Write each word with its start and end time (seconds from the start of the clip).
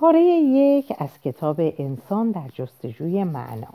پاره 0.00 0.20
یک 0.20 0.92
از 0.98 1.20
کتاب 1.20 1.56
انسان 1.58 2.30
در 2.30 2.48
جستجوی 2.54 3.24
معنا 3.24 3.68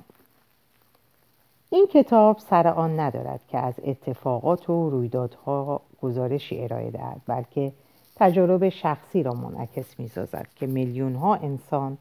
این 1.69 1.87
کتاب 1.87 2.39
سر 2.39 2.67
آن 2.67 2.99
ندارد 2.99 3.41
که 3.47 3.57
از 3.57 3.73
اتفاقات 3.83 4.69
و 4.69 4.89
رویدادها 4.89 5.81
گزارشی 6.01 6.63
ارائه 6.63 6.91
دهد 6.91 7.21
بلکه 7.27 7.71
تجارب 8.15 8.69
شخصی 8.69 9.23
را 9.23 9.33
منعکس 9.33 9.99
می‌سازد 9.99 10.47
که 10.55 10.67
میلیون‌ها 10.67 11.35
انسان 11.35 11.97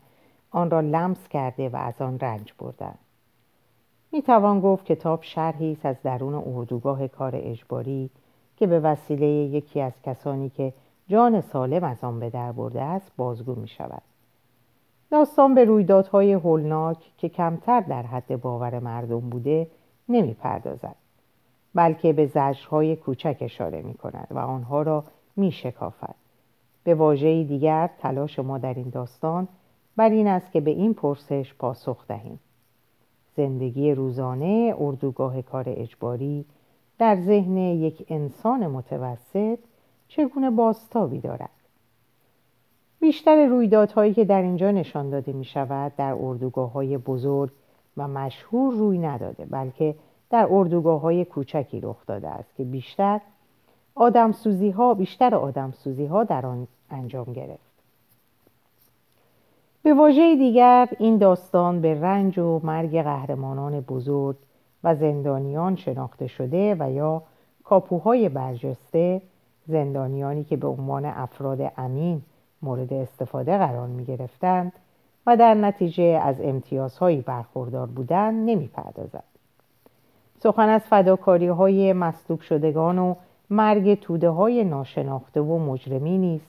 آن 0.51 0.71
را 0.71 0.81
لمس 0.81 1.29
کرده 1.29 1.69
و 1.69 1.77
از 1.77 2.03
آن 2.03 2.19
رنج 2.19 2.53
بردند 2.59 2.99
می 4.13 4.23
توان 4.23 4.61
گفت 4.61 4.85
کتاب 4.85 5.23
شرحی 5.23 5.73
است 5.73 5.87
از 5.87 5.97
درون 6.03 6.35
اردوگاه 6.35 7.09
کار 7.09 7.33
اجباری 7.35 8.11
که 8.57 8.67
به 8.67 8.81
وسیله 8.81 9.27
یکی 9.27 9.81
از 9.81 9.93
کسانی 10.05 10.49
که 10.49 10.73
جان 11.09 11.41
سالم 11.41 11.85
از 11.85 12.05
آن 12.05 12.21
به 12.21 12.31
در 12.31 12.53
برده 12.53 12.83
است 12.83 13.13
بازگو 13.17 13.55
می 13.55 13.69
شود. 13.69 14.14
داستان 15.15 15.55
به 15.55 15.65
رویدادهای 15.65 16.33
هولناک 16.33 16.99
که 17.19 17.29
کمتر 17.29 17.81
در 17.81 18.03
حد 18.03 18.41
باور 18.41 18.79
مردم 18.79 19.21
بوده 19.21 19.67
نمی 20.09 20.35
پردازد. 20.35 20.97
بلکه 21.75 22.13
به 22.13 22.27
زجرهای 22.27 22.97
کوچک 22.97 23.37
اشاره 23.41 23.83
می 23.83 23.95
کند 23.95 24.29
و 24.31 24.39
آنها 24.39 24.83
را 24.83 25.05
می 25.37 25.53
شکافد. 25.53 26.15
به 26.85 26.95
واژه 26.95 27.45
دیگر 27.45 27.91
تلاش 27.99 28.39
ما 28.39 28.59
در 28.59 28.75
این 28.75 28.89
داستان 28.89 29.49
بر 29.97 30.09
این 30.09 30.27
است 30.27 30.53
که 30.53 30.61
به 30.61 30.71
این 30.71 30.95
پرسش 30.95 31.55
پاسخ 31.55 32.07
دهیم. 32.07 32.41
زندگی 33.37 33.95
روزانه 33.95 34.75
اردوگاه 34.79 35.43
کار 35.43 35.65
اجباری 35.67 36.45
در 36.99 37.17
ذهن 37.17 37.57
یک 37.57 38.07
انسان 38.09 38.67
متوسط 38.67 39.59
چگونه 40.09 40.51
باستابی 40.51 41.21
دارد 41.21 41.64
بیشتر 43.05 43.47
رویدادهایی 43.47 44.15
که 44.15 44.25
در 44.25 44.43
اینجا 44.43 44.71
نشان 44.71 45.11
داده 45.11 45.33
می 45.33 45.45
شود 45.45 45.93
در 45.97 46.17
اردوگاه 46.21 46.73
های 46.73 46.99
بزرگ 46.99 47.51
و 47.97 48.09
مشهور 48.09 48.75
روی 48.75 48.99
نداده 48.99 49.45
بلکه 49.45 49.95
در 50.31 50.47
اردوگاه 50.51 51.01
های 51.01 51.25
کوچکی 51.25 51.81
رخ 51.81 51.97
داده 52.07 52.29
است 52.29 52.57
که 52.57 52.65
بیشتر 52.65 53.21
آدم 53.95 54.33
سوزی 54.33 54.71
ها 54.71 54.95
بیشتر 54.95 55.35
آدم 55.35 55.71
سوزی 55.71 56.07
ها 56.07 56.25
در 56.25 56.47
آن 56.47 56.67
انجام 56.91 57.33
گرفت. 57.33 57.75
به 59.83 59.95
واژه 59.95 60.37
دیگر 60.37 60.89
این 60.99 61.19
داستان 61.19 61.81
به 61.81 62.01
رنج 62.01 62.39
و 62.39 62.61
مرگ 62.63 63.03
قهرمانان 63.03 63.81
بزرگ 63.81 64.37
و 64.85 64.95
زندانیان 64.95 65.77
شناخته 65.77 66.27
شده 66.27 66.77
و 66.79 66.93
یا 66.93 67.23
کاپوهای 67.65 68.29
برجسته 68.29 69.23
زندانیانی 69.67 70.45
که 70.45 70.57
به 70.57 70.67
عنوان 70.67 71.05
افراد 71.05 71.73
امین 71.77 72.23
مورد 72.65 72.93
استفاده 72.93 73.59
قرار 73.59 73.87
می 73.87 74.05
گرفتند 74.05 74.73
و 75.27 75.37
در 75.37 75.55
نتیجه 75.55 76.05
از 76.05 76.41
امتیازهایی 76.41 77.21
برخوردار 77.21 77.87
بودند 77.87 78.51
نمی 78.51 78.69
پردازد. 78.69 79.25
سخن 80.39 80.69
از 80.69 80.83
فداکاری 80.83 81.47
های 81.47 81.93
مصلوب 81.93 82.41
شدگان 82.41 82.99
و 82.99 83.15
مرگ 83.51 83.95
توده 83.95 84.29
های 84.29 84.65
ناشناخته 84.65 85.41
و 85.41 85.59
مجرمی 85.59 86.19
نیست 86.19 86.47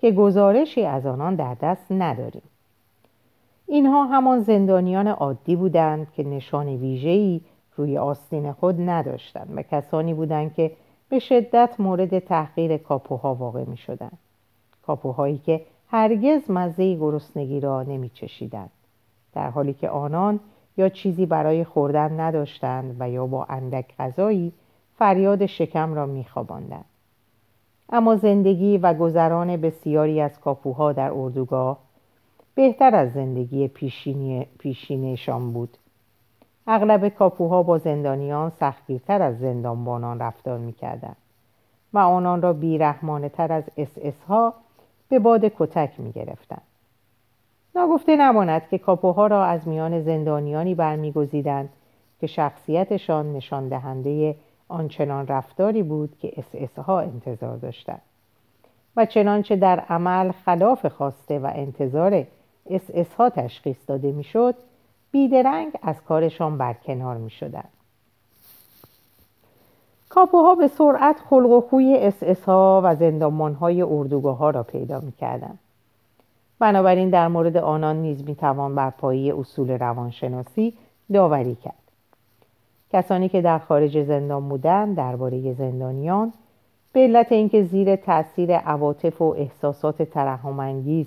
که 0.00 0.10
گزارشی 0.10 0.84
از 0.84 1.06
آنان 1.06 1.34
در 1.34 1.54
دست 1.54 1.92
نداریم. 1.92 2.42
اینها 3.66 4.04
همان 4.04 4.40
زندانیان 4.40 5.08
عادی 5.08 5.56
بودند 5.56 6.12
که 6.12 6.22
نشان 6.22 6.68
ویژه‌ای 6.68 7.40
روی 7.76 7.98
آستین 7.98 8.52
خود 8.52 8.80
نداشتند 8.80 9.52
و 9.56 9.62
کسانی 9.62 10.14
بودند 10.14 10.54
که 10.54 10.70
به 11.08 11.18
شدت 11.18 11.74
مورد 11.78 12.18
تحقیر 12.18 12.76
کاپوها 12.76 13.34
واقع 13.34 13.64
می 13.64 13.76
شدند. 13.76 14.18
کاپوهایی 14.86 15.38
که 15.38 15.60
هرگز 15.88 16.50
مزه 16.50 16.94
گرسنگی 16.94 17.60
را 17.60 17.82
نمی 17.82 18.08
چشیدند. 18.08 18.70
در 19.34 19.50
حالی 19.50 19.72
که 19.72 19.88
آنان 19.88 20.40
یا 20.76 20.88
چیزی 20.88 21.26
برای 21.26 21.64
خوردن 21.64 22.20
نداشتند 22.20 22.96
و 22.98 23.10
یا 23.10 23.26
با 23.26 23.44
اندک 23.44 23.96
غذایی 23.98 24.52
فریاد 24.98 25.46
شکم 25.46 25.94
را 25.94 26.06
می 26.06 26.24
خواباندند. 26.24 26.84
اما 27.92 28.16
زندگی 28.16 28.78
و 28.78 28.94
گذران 28.94 29.56
بسیاری 29.56 30.20
از 30.20 30.40
کاپوها 30.40 30.92
در 30.92 31.10
اردوگاه 31.12 31.78
بهتر 32.54 32.94
از 32.94 33.12
زندگی 33.12 33.68
پیشینشان 34.58 35.52
بود 35.52 35.78
اغلب 36.66 37.08
کاپوها 37.08 37.62
با 37.62 37.78
زندانیان 37.78 38.50
سختگیرتر 38.50 39.22
از 39.22 39.38
زندانبانان 39.38 40.18
رفتار 40.18 40.58
می‌کردند 40.58 41.16
و 41.92 41.98
آنان 41.98 42.42
را 42.42 42.52
بیرحمانه 42.52 43.28
تر 43.28 43.52
از 43.52 43.58
اس 43.58 43.64
اس 43.76 44.22
ها 44.28 44.54
به 45.14 45.20
باد 45.20 45.44
کتک 45.58 46.00
می‌گرفتند 46.00 46.62
ناگفته 47.74 48.16
نماند 48.16 48.68
که 48.68 48.78
کاپوها 48.78 49.26
را 49.26 49.44
از 49.44 49.68
میان 49.68 50.00
زندانیانی 50.00 50.74
برمیگزیدند 50.74 51.68
که 52.20 52.26
شخصیتشان 52.26 53.32
نشان 53.32 53.68
دهنده 53.68 54.36
آنچنان 54.68 55.26
رفتاری 55.26 55.82
بود 55.82 56.18
که 56.18 56.28
اس 56.28 56.32
اس 56.54 56.78
ها 56.78 57.00
انتظار 57.00 57.56
داشتند 57.56 58.02
و 58.96 59.06
چنانچه 59.06 59.56
در 59.56 59.80
عمل 59.80 60.32
خلاف 60.32 60.86
خواسته 60.86 61.38
و 61.38 61.50
انتظار 61.54 62.26
اس 62.70 63.14
ها 63.14 63.30
تشخیص 63.30 63.78
داده 63.86 64.12
می‌شد 64.12 64.54
بیدرنگ 65.10 65.72
از 65.82 66.02
کارشان 66.02 66.58
برکنار 66.58 67.16
می 67.16 67.30
شدن. 67.30 67.68
کاپوها 70.14 70.54
به 70.54 70.68
سرعت 70.68 71.16
خلق 71.30 71.50
و 71.50 71.60
خوی 71.60 71.98
اس 71.98 72.44
ها 72.44 72.80
و 72.84 72.94
زندانمان 72.94 73.54
های 73.54 73.82
اردوگاه 73.82 74.36
ها 74.36 74.50
را 74.50 74.62
پیدا 74.62 75.00
می 75.00 75.12
کردن. 75.12 75.58
بنابراین 76.58 77.10
در 77.10 77.28
مورد 77.28 77.56
آنان 77.56 77.96
نیز 77.96 78.24
می 78.24 78.34
توان 78.34 78.74
بر 78.74 78.90
پایه 78.90 79.38
اصول 79.38 79.70
روانشناسی 79.70 80.74
داوری 81.12 81.54
کرد. 81.54 81.74
کسانی 82.92 83.28
که 83.28 83.42
در 83.42 83.58
خارج 83.58 84.02
زندان 84.02 84.48
بودند 84.48 84.96
درباره 84.96 85.52
زندانیان 85.52 86.32
به 86.92 87.00
علت 87.00 87.32
اینکه 87.32 87.62
زیر 87.62 87.96
تاثیر 87.96 88.56
عواطف 88.56 89.22
و 89.22 89.34
احساسات 89.38 90.02
ترحمانگیز 90.02 91.06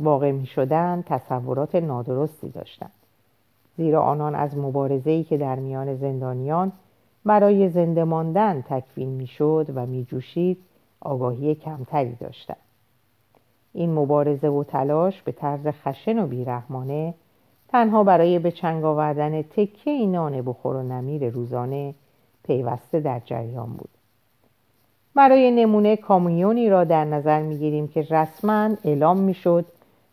واقع 0.00 0.32
می 0.32 0.46
شدن 0.46 1.04
تصورات 1.06 1.74
نادرستی 1.74 2.48
داشتند 2.48 2.92
زیرا 3.76 4.02
آنان 4.02 4.34
از 4.34 4.58
مبارزه‌ای 4.58 5.24
که 5.24 5.36
در 5.36 5.56
میان 5.56 5.96
زندانیان 5.96 6.72
برای 7.24 7.68
زنده 7.68 8.04
ماندن 8.04 8.64
تکوین 8.68 9.08
می‌شد 9.08 9.66
و 9.74 9.86
میجوشید 9.86 10.58
آگاهی 11.00 11.54
کمتری 11.54 12.14
داشتند 12.14 12.56
این 13.72 13.92
مبارزه 13.92 14.48
و 14.48 14.64
تلاش 14.64 15.22
به 15.22 15.32
طرز 15.32 15.66
خشن 15.66 16.18
و 16.18 16.26
بیرحمانه 16.26 17.14
تنها 17.68 18.04
برای 18.04 18.38
به 18.38 18.50
چنگ 18.50 18.84
آوردن 18.84 19.42
تکه 19.42 20.06
نان 20.06 20.42
بخور 20.42 20.76
و 20.76 20.82
نمیر 20.82 21.30
روزانه 21.30 21.94
پیوسته 22.42 23.00
در 23.00 23.20
جریان 23.24 23.72
بود. 23.72 23.88
برای 25.14 25.50
نمونه 25.50 25.96
کامیونی 25.96 26.68
را 26.68 26.84
در 26.84 27.04
نظر 27.04 27.42
می‌گیریم 27.42 27.88
که 27.88 28.06
رسما 28.10 28.70
اعلام 28.84 29.18
می‌شد 29.18 29.64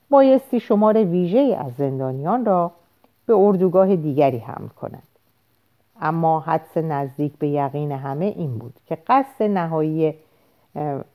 بایستی 0.09 0.59
شمار 0.59 1.03
ویژه 1.05 1.57
از 1.59 1.73
زندانیان 1.77 2.45
را 2.45 2.71
به 3.25 3.33
اردوگاه 3.33 3.95
دیگری 3.95 4.37
حمل 4.37 4.67
کند 4.67 5.03
اما 6.01 6.39
حدس 6.39 6.77
نزدیک 6.77 7.37
به 7.37 7.47
یقین 7.47 7.91
همه 7.91 8.25
این 8.25 8.57
بود 8.57 8.73
که 8.85 8.97
قصد 9.07 9.43
نهایی 9.43 10.13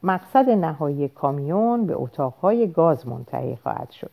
مقصد 0.02 0.50
نهایی 0.50 1.08
کامیون 1.08 1.86
به 1.86 1.94
اتاقهای 1.94 2.66
گاز 2.66 3.08
منتهی 3.08 3.56
خواهد 3.56 3.90
شد 3.90 4.10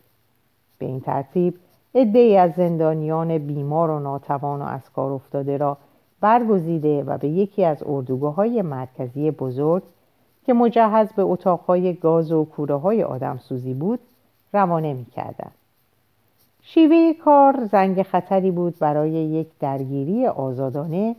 به 0.78 0.86
این 0.86 1.02
ترتیب 1.02 1.60
عدهای 1.96 2.38
از 2.38 2.54
زندانیان 2.54 3.38
بیمار 3.38 3.90
و 3.90 4.00
ناتوان 4.00 4.62
و 4.62 4.66
از 4.66 4.90
کار 4.96 5.12
افتاده 5.12 5.58
را 5.58 5.78
برگزیده 6.22 7.04
و 7.04 7.18
به 7.18 7.28
یکی 7.28 7.66
از 7.66 7.84
اردوگاه 7.86 8.36
های 8.36 8.62
مرکزی 8.62 9.32
بزرگ 9.32 9.84
که 10.46 10.54
مجهز 10.54 11.14
به 11.14 11.22
اتاقهای 11.22 11.94
گاز 11.94 12.32
و 12.32 12.46
کوره 12.46 12.76
های 12.76 13.04
آدم 13.04 13.38
سوزی 13.38 13.74
بود 13.74 14.00
روانه 14.54 14.94
می 14.94 15.06
کردن. 15.06 15.52
شیوه 16.66 17.14
کار 17.14 17.66
زنگ 17.66 18.04
خطری 18.04 18.52
بود 18.52 18.80
برای 18.80 19.12
یک 19.12 19.48
درگیری 19.60 20.28
آزادانه 20.28 21.16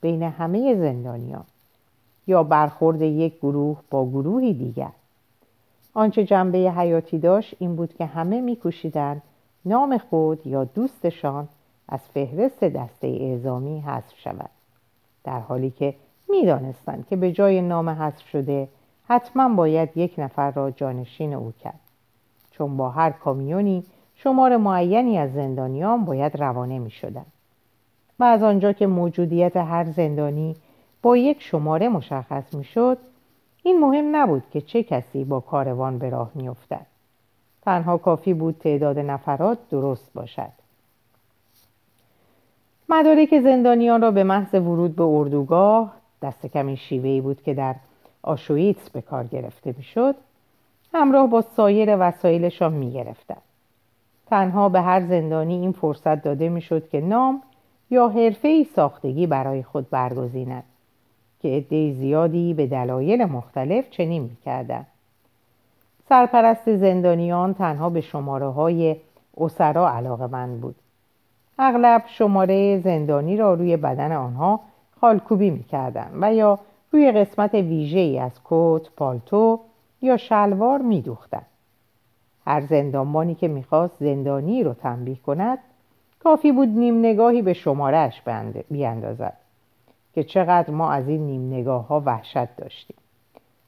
بین 0.00 0.22
همه 0.22 0.74
زندانیان 0.74 1.44
یا 2.26 2.42
برخورد 2.42 3.02
یک 3.02 3.38
گروه 3.38 3.78
با 3.90 4.06
گروهی 4.06 4.54
دیگر. 4.54 4.90
آنچه 5.94 6.24
جنبه 6.24 6.58
حیاتی 6.58 7.18
داشت 7.18 7.54
این 7.58 7.76
بود 7.76 7.94
که 7.94 8.06
همه 8.06 8.40
میکوشیدند 8.40 9.22
نام 9.64 9.98
خود 9.98 10.46
یا 10.46 10.64
دوستشان 10.64 11.48
از 11.88 12.00
فهرست 12.00 12.64
دسته 12.64 13.06
اعزامی 13.06 13.80
حذف 13.80 14.18
شود 14.18 14.50
در 15.24 15.40
حالی 15.40 15.70
که 15.70 15.94
می‌دانستند 16.28 17.06
که 17.06 17.16
به 17.16 17.32
جای 17.32 17.62
نام 17.62 17.88
حذف 17.88 18.28
شده 18.28 18.68
حتما 19.04 19.48
باید 19.48 19.96
یک 19.96 20.14
نفر 20.18 20.50
را 20.50 20.70
جانشین 20.70 21.34
او 21.34 21.52
کرد 21.60 21.80
چون 22.50 22.76
با 22.76 22.90
هر 22.90 23.10
کامیونی 23.10 23.84
شمار 24.22 24.56
معینی 24.56 25.18
از 25.18 25.32
زندانیان 25.32 26.04
باید 26.04 26.36
روانه 26.36 26.78
می 26.78 26.90
شدن. 26.90 27.26
و 28.18 28.24
از 28.24 28.42
آنجا 28.42 28.72
که 28.72 28.86
موجودیت 28.86 29.56
هر 29.56 29.84
زندانی 29.84 30.56
با 31.02 31.16
یک 31.16 31.42
شماره 31.42 31.88
مشخص 31.88 32.54
می 32.54 32.64
شد 32.64 32.98
این 33.62 33.80
مهم 33.80 34.16
نبود 34.16 34.42
که 34.50 34.60
چه 34.60 34.82
کسی 34.82 35.24
با 35.24 35.40
کاروان 35.40 35.98
به 35.98 36.10
راه 36.10 36.30
می 36.34 36.48
افتد. 36.48 36.86
تنها 37.62 37.98
کافی 37.98 38.34
بود 38.34 38.58
تعداد 38.58 38.98
نفرات 38.98 39.58
درست 39.70 40.12
باشد 40.14 40.52
مدارک 42.88 43.40
زندانیان 43.40 44.02
را 44.02 44.10
به 44.10 44.24
محض 44.24 44.54
ورود 44.54 44.96
به 44.96 45.04
اردوگاه 45.04 45.94
دست 46.22 46.46
کمی 46.46 46.76
شیوهی 46.76 47.20
بود 47.20 47.42
که 47.42 47.54
در 47.54 47.74
آشویتس 48.22 48.90
به 48.90 49.02
کار 49.02 49.24
گرفته 49.24 49.74
می‌شد 49.76 50.14
همراه 50.94 51.26
با 51.26 51.40
سایر 51.40 51.96
وسایلشان 52.00 52.72
می‌گرفتند 52.72 53.42
تنها 54.30 54.68
به 54.68 54.80
هر 54.80 55.06
زندانی 55.06 55.54
این 55.54 55.72
فرصت 55.72 56.22
داده 56.22 56.48
می‌شد 56.48 56.88
که 56.88 57.00
نام 57.00 57.42
یا 57.90 58.08
حرفه 58.08 58.64
ساختگی 58.76 59.26
برای 59.26 59.62
خود 59.62 59.90
برگزیند 59.90 60.64
که 61.40 61.48
عده 61.48 61.92
زیادی 61.92 62.54
به 62.54 62.66
دلایل 62.66 63.24
مختلف 63.24 63.90
چنین 63.90 64.22
می‌کردند 64.22 64.86
سرپرست 66.08 66.76
زندانیان 66.76 67.54
تنها 67.54 67.90
به 67.90 68.00
شماره 68.00 68.46
های 68.46 68.96
اسرا 69.36 69.90
علاقه 69.90 70.26
من 70.26 70.60
بود 70.60 70.76
اغلب 71.58 72.02
شماره 72.06 72.80
زندانی 72.80 73.36
را 73.36 73.54
روی 73.54 73.76
بدن 73.76 74.12
آنها 74.12 74.60
خالکوبی 75.00 75.50
می‌کردند 75.50 76.18
و 76.20 76.34
یا 76.34 76.58
روی 76.92 77.12
قسمت 77.12 77.54
ویژه 77.54 77.98
ای 77.98 78.18
از 78.18 78.40
کت، 78.44 78.90
پالتو 78.96 79.60
یا 80.02 80.16
شلوار 80.16 80.82
میدوختند. 80.82 81.46
هر 82.48 82.60
زندانبانی 82.60 83.34
که 83.34 83.48
می‌خواست 83.48 83.94
زندانی 84.00 84.62
رو 84.62 84.74
تنبیه 84.74 85.16
کند 85.16 85.58
کافی 86.20 86.52
بود 86.52 86.68
نیم 86.68 86.98
نگاهی 86.98 87.42
به 87.42 87.52
شمارهش 87.52 88.22
بیاندازد 88.70 89.36
که 90.14 90.24
چقدر 90.24 90.70
ما 90.70 90.92
از 90.92 91.08
این 91.08 91.26
نیم 91.26 91.54
نگاه 91.54 91.86
ها 91.86 92.02
وحشت 92.06 92.56
داشتیم 92.56 92.96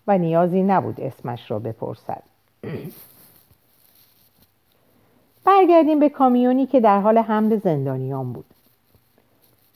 و 0.07 0.19
نیازی 0.19 0.63
نبود 0.63 1.01
اسمش 1.01 1.51
را 1.51 1.59
بپرسد. 1.59 2.23
برگردیم 5.45 5.99
به 5.99 6.09
کامیونی 6.09 6.67
که 6.67 6.81
در 6.81 7.01
حال 7.01 7.19
حمل 7.19 7.57
زندانیان 7.57 8.33
بود. 8.33 8.45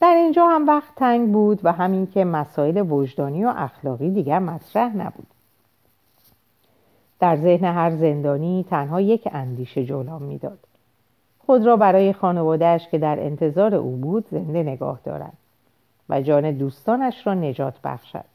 در 0.01 0.15
اینجا 0.15 0.47
هم 0.47 0.67
وقت 0.67 0.95
تنگ 0.95 1.31
بود 1.31 1.59
و 1.63 1.71
همین 1.71 2.07
که 2.07 2.25
مسائل 2.25 2.91
وجدانی 2.91 3.45
و 3.45 3.53
اخلاقی 3.57 4.09
دیگر 4.09 4.39
مطرح 4.39 4.97
نبود. 4.97 5.27
در 7.19 7.35
ذهن 7.35 7.65
هر 7.65 7.95
زندانی 7.95 8.65
تنها 8.69 9.01
یک 9.01 9.29
اندیشه 9.31 9.85
جولان 9.85 10.23
می‌داد. 10.23 10.59
خود 11.39 11.65
را 11.65 11.77
برای 11.77 12.13
خانوادهش 12.13 12.87
که 12.87 12.97
در 12.97 13.19
انتظار 13.19 13.75
او 13.75 13.95
بود 13.95 14.25
زنده 14.31 14.63
نگاه 14.63 14.99
دارد 15.03 15.33
و 16.09 16.21
جان 16.21 16.51
دوستانش 16.51 17.27
را 17.27 17.33
نجات 17.33 17.81
بخشد. 17.83 18.25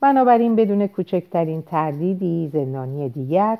بنابراین 0.00 0.56
بدون 0.56 0.86
کوچکترین 0.86 1.62
تردیدی 1.62 2.50
زندانی 2.52 3.08
دیگر 3.08 3.58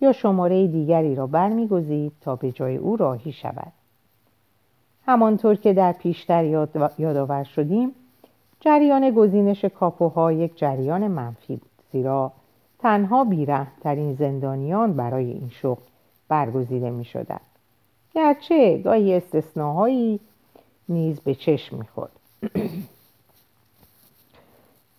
یا 0.00 0.12
شماره 0.12 0.66
دیگری 0.66 1.14
را 1.14 1.26
برمیگزید 1.26 2.12
تا 2.20 2.36
به 2.36 2.52
جای 2.52 2.76
او 2.76 2.96
راهی 2.96 3.32
شود. 3.32 3.72
همانطور 5.06 5.54
که 5.54 5.72
در 5.72 5.92
پیشتر 5.92 6.44
یاد 6.44 6.92
یادآور 6.98 7.44
شدیم 7.44 7.92
جریان 8.60 9.10
گزینش 9.10 9.64
کاپوها 9.64 10.32
یک 10.32 10.58
جریان 10.58 11.08
منفی 11.08 11.56
بود 11.56 11.70
زیرا 11.92 12.32
تنها 12.82 13.24
بیرحمترین 13.24 14.14
زندانیان 14.14 14.92
برای 14.92 15.30
این 15.30 15.48
شغل 15.48 15.82
برگزیده 16.28 16.90
می 16.90 17.04
شدن. 17.04 17.40
گرچه 18.14 18.78
گاهی 18.78 19.14
استثناهایی 19.14 20.20
نیز 20.88 21.20
به 21.20 21.34
چشم 21.34 21.76
می‌خورد 21.76 22.12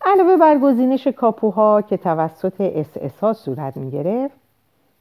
علاوه 0.05 0.37
بر 0.37 0.57
گزینش 0.57 1.07
کاپوها 1.07 1.81
که 1.81 1.97
توسط 1.97 2.61
اس 2.95 3.17
ها 3.19 3.33
صورت 3.33 3.77
می 3.77 3.91
گرفت 3.91 4.35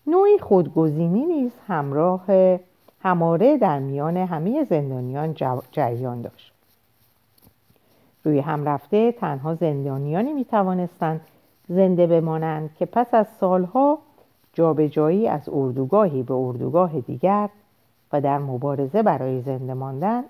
نوعی 0.06 0.38
خودگزینی 0.38 1.26
نیز 1.26 1.52
همراه 1.66 2.24
هماره 3.02 3.56
در 3.58 3.78
میان 3.78 4.16
همه 4.16 4.64
زندانیان 4.64 5.34
جریان 5.72 6.22
داشت 6.22 6.52
روی 8.24 8.38
هم 8.38 8.64
رفته 8.64 9.12
تنها 9.12 9.54
زندانیانی 9.54 10.32
می 10.32 10.44
توانستند 10.44 11.20
زنده 11.70 12.06
بمانند 12.06 12.74
که 12.74 12.86
پس 12.86 13.14
از 13.14 13.26
سالها 13.28 13.98
جابجایی 14.52 15.28
از 15.28 15.48
اردوگاهی 15.52 16.22
به 16.22 16.34
اردوگاه 16.34 17.00
دیگر 17.00 17.48
و 18.12 18.20
در 18.20 18.38
مبارزه 18.38 19.02
برای 19.02 19.40
زنده 19.40 19.74
ماندن 19.74 20.24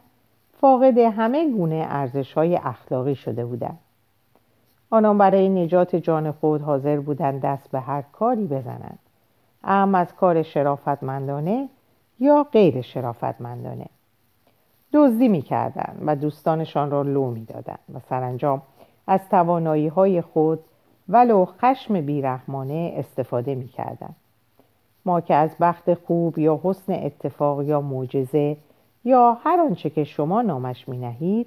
فاقد 0.53 0.99
همه 0.99 1.51
گونه 1.51 1.87
ارزش 1.89 2.33
های 2.33 2.57
اخلاقی 2.57 3.15
شده 3.15 3.45
بودند. 3.45 3.79
آنان 4.91 5.19
برای 5.19 5.49
نجات 5.49 5.97
جان 5.97 6.33
خود 6.33 6.61
حاضر 6.61 7.01
بودند 7.01 7.41
دست 7.41 7.71
به 7.71 7.81
هر 7.81 8.03
کاری 8.03 8.47
بزنند 8.47 8.99
اهم 9.65 9.95
از 9.95 10.15
کار 10.15 10.43
شرافتمندانه 10.43 11.69
یا 12.19 12.47
غیر 12.53 12.81
شرافتمندانه. 12.81 13.87
دزدی 14.93 15.29
می‌کردند 15.29 16.03
و 16.07 16.17
دوستانشان 16.17 16.91
را 16.91 17.03
لو 17.03 17.31
می‌دادند 17.31 17.79
و 17.95 17.99
سرانجام 18.01 18.63
از 19.07 19.29
توانایی 19.29 19.89
های 19.89 20.21
خود 20.21 20.61
ولو 21.11 21.45
خشم 21.45 22.01
بیرحمانه 22.01 22.93
استفاده 22.97 23.55
می‌کردند. 23.55 24.17
ما 25.05 25.21
که 25.21 25.35
از 25.35 25.51
بخت 25.61 25.95
خوب 25.95 26.39
یا 26.39 26.61
حسن 26.62 26.93
اتفاق 26.93 27.62
یا 27.62 27.81
معجزه 27.81 28.57
یا 29.05 29.39
هر 29.45 29.61
آنچه 29.61 29.91
که 29.91 30.05
شما 30.05 30.43
نامش 30.43 30.89
می 30.89 30.99
نهید 30.99 31.47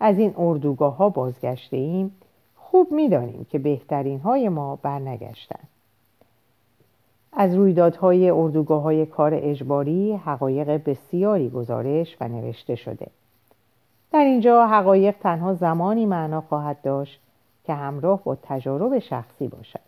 از 0.00 0.18
این 0.18 0.34
اردوگاه 0.38 0.96
ها 0.96 1.08
بازگشته 1.08 1.76
ایم 1.76 2.12
خوب 2.56 2.92
می 2.92 3.46
که 3.50 3.58
بهترین 3.58 4.20
های 4.20 4.48
ما 4.48 4.76
برنگشتند. 4.76 5.68
از 7.32 7.54
رویدادهای 7.54 8.30
اردوگاه 8.30 8.82
های 8.82 9.06
کار 9.06 9.32
اجباری 9.34 10.12
حقایق 10.12 10.68
بسیاری 10.84 11.50
گزارش 11.50 12.16
و 12.20 12.28
نوشته 12.28 12.74
شده. 12.74 13.06
در 14.12 14.24
اینجا 14.24 14.66
حقایق 14.66 15.14
تنها 15.20 15.54
زمانی 15.54 16.06
معنا 16.06 16.40
خواهد 16.40 16.82
داشت 16.82 17.20
که 17.68 17.74
همراه 17.74 18.24
با 18.24 18.36
تجارب 18.42 18.98
شخصی 18.98 19.48
باشد. 19.48 19.80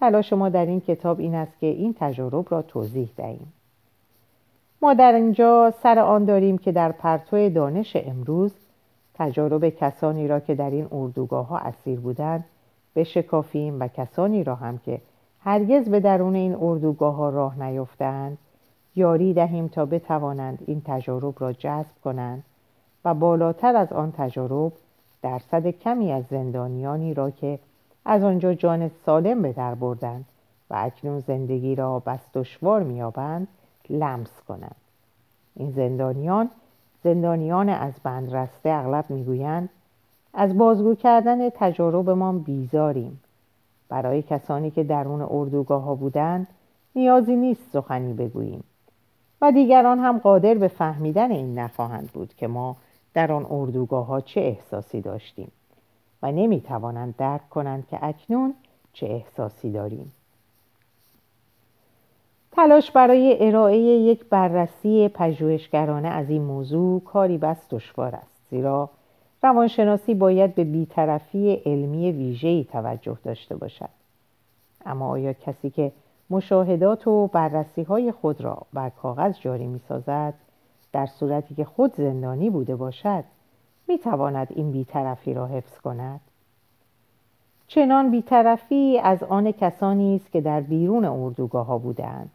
تلاش 0.00 0.32
ما 0.32 0.48
در 0.48 0.66
این 0.66 0.80
کتاب 0.80 1.20
این 1.20 1.34
است 1.34 1.58
که 1.60 1.66
این 1.66 1.94
تجارب 2.00 2.46
را 2.50 2.62
توضیح 2.62 3.08
دهیم. 3.16 3.52
ما 4.82 4.94
در 4.94 5.12
اینجا 5.12 5.70
سر 5.82 5.98
آن 5.98 6.24
داریم 6.24 6.58
که 6.58 6.72
در 6.72 6.92
پرتو 6.92 7.48
دانش 7.48 7.96
امروز 7.96 8.54
تجارب 9.14 9.68
کسانی 9.68 10.28
را 10.28 10.40
که 10.40 10.54
در 10.54 10.70
این 10.70 10.88
اردوگاه 10.92 11.46
ها 11.46 11.58
اسیر 11.58 12.00
بودند 12.00 12.44
بشکافیم 12.96 13.80
و 13.80 13.88
کسانی 13.88 14.44
را 14.44 14.54
هم 14.54 14.78
که 14.78 15.00
هرگز 15.40 15.88
به 15.88 16.00
درون 16.00 16.34
این 16.34 16.54
اردوگاه 16.60 17.14
ها 17.14 17.28
راه 17.30 17.62
نیفتند 17.62 18.38
یاری 18.96 19.34
دهیم 19.34 19.68
تا 19.68 19.86
بتوانند 19.86 20.58
این 20.66 20.82
تجارب 20.84 21.34
را 21.38 21.52
جذب 21.52 21.94
کنند 22.04 22.44
و 23.04 23.14
بالاتر 23.14 23.76
از 23.76 23.92
آن 23.92 24.12
تجارب 24.16 24.72
درصد 25.22 25.66
کمی 25.66 26.12
از 26.12 26.24
زندانیانی 26.30 27.14
را 27.14 27.30
که 27.30 27.58
از 28.04 28.24
آنجا 28.24 28.54
جان 28.54 28.88
سالم 28.88 29.42
به 29.42 29.52
در 29.52 29.74
بردند 29.74 30.24
و 30.70 30.74
اکنون 30.78 31.20
زندگی 31.20 31.74
را 31.74 31.98
بس 31.98 32.30
دشوار 32.34 32.82
میابند 32.82 33.48
لمس 33.90 34.40
کنند. 34.48 34.76
این 35.54 35.70
زندانیان 35.70 36.50
زندانیان 37.04 37.68
از 37.68 37.92
بند 38.02 38.34
رسته 38.34 38.70
اغلب 38.70 39.10
می‌گویند 39.10 39.68
از 40.34 40.58
بازگو 40.58 40.94
کردن 40.94 41.50
تجاربمان 41.50 42.38
بیزاریم. 42.38 43.20
برای 43.88 44.22
کسانی 44.22 44.70
که 44.70 44.84
درون 44.84 45.26
اردوگاه 45.30 45.82
ها 45.82 45.94
بودند 45.94 46.46
نیازی 46.94 47.36
نیست 47.36 47.62
سخنی 47.72 48.12
بگوییم. 48.12 48.64
و 49.42 49.52
دیگران 49.52 49.98
هم 49.98 50.18
قادر 50.18 50.54
به 50.54 50.68
فهمیدن 50.68 51.30
این 51.30 51.58
نخواهند 51.58 52.10
بود 52.12 52.34
که 52.34 52.46
ما 52.46 52.76
در 53.18 53.32
آن 53.32 53.46
اردوگاه 53.50 54.06
ها 54.06 54.20
چه 54.20 54.40
احساسی 54.40 55.00
داشتیم 55.00 55.50
و 56.22 56.32
نمی 56.32 56.60
توانند 56.60 57.16
درک 57.16 57.48
کنند 57.48 57.86
که 57.86 57.98
اکنون 58.02 58.54
چه 58.92 59.06
احساسی 59.06 59.72
داریم. 59.72 60.12
تلاش 62.52 62.90
برای 62.90 63.36
ارائه 63.46 63.78
یک 63.78 64.24
بررسی 64.24 65.08
پژوهشگرانه 65.08 66.08
از 66.08 66.30
این 66.30 66.42
موضوع 66.42 67.00
کاری 67.00 67.38
بس 67.38 67.56
دشوار 67.70 68.14
است 68.14 68.40
زیرا 68.50 68.90
روانشناسی 69.42 70.14
باید 70.14 70.54
به 70.54 70.64
بیطرفی 70.64 71.54
علمی 71.66 72.12
ویژه‌ای 72.12 72.64
توجه 72.64 73.18
داشته 73.24 73.56
باشد. 73.56 73.90
اما 74.86 75.08
آیا 75.08 75.32
کسی 75.32 75.70
که 75.70 75.92
مشاهدات 76.30 77.06
و 77.06 77.26
بررسی 77.26 77.82
های 77.82 78.12
خود 78.12 78.40
را 78.40 78.62
بر 78.72 78.90
کاغذ 78.90 79.38
جاری 79.40 79.66
می 79.66 79.80
سازد 79.88 80.34
در 80.92 81.06
صورتی 81.06 81.54
که 81.54 81.64
خود 81.64 81.94
زندانی 81.94 82.50
بوده 82.50 82.76
باشد 82.76 83.24
می 83.88 83.98
تواند 83.98 84.48
این 84.50 84.72
بیطرفی 84.72 85.34
را 85.34 85.46
حفظ 85.46 85.78
کند؟ 85.78 86.20
چنان 87.66 88.10
بیطرفی 88.10 88.98
از 88.98 89.22
آن 89.22 89.52
کسانی 89.52 90.16
است 90.16 90.32
که 90.32 90.40
در 90.40 90.60
بیرون 90.60 91.04
اردوگاه 91.04 91.66
ها 91.66 91.78
بودند. 91.78 92.30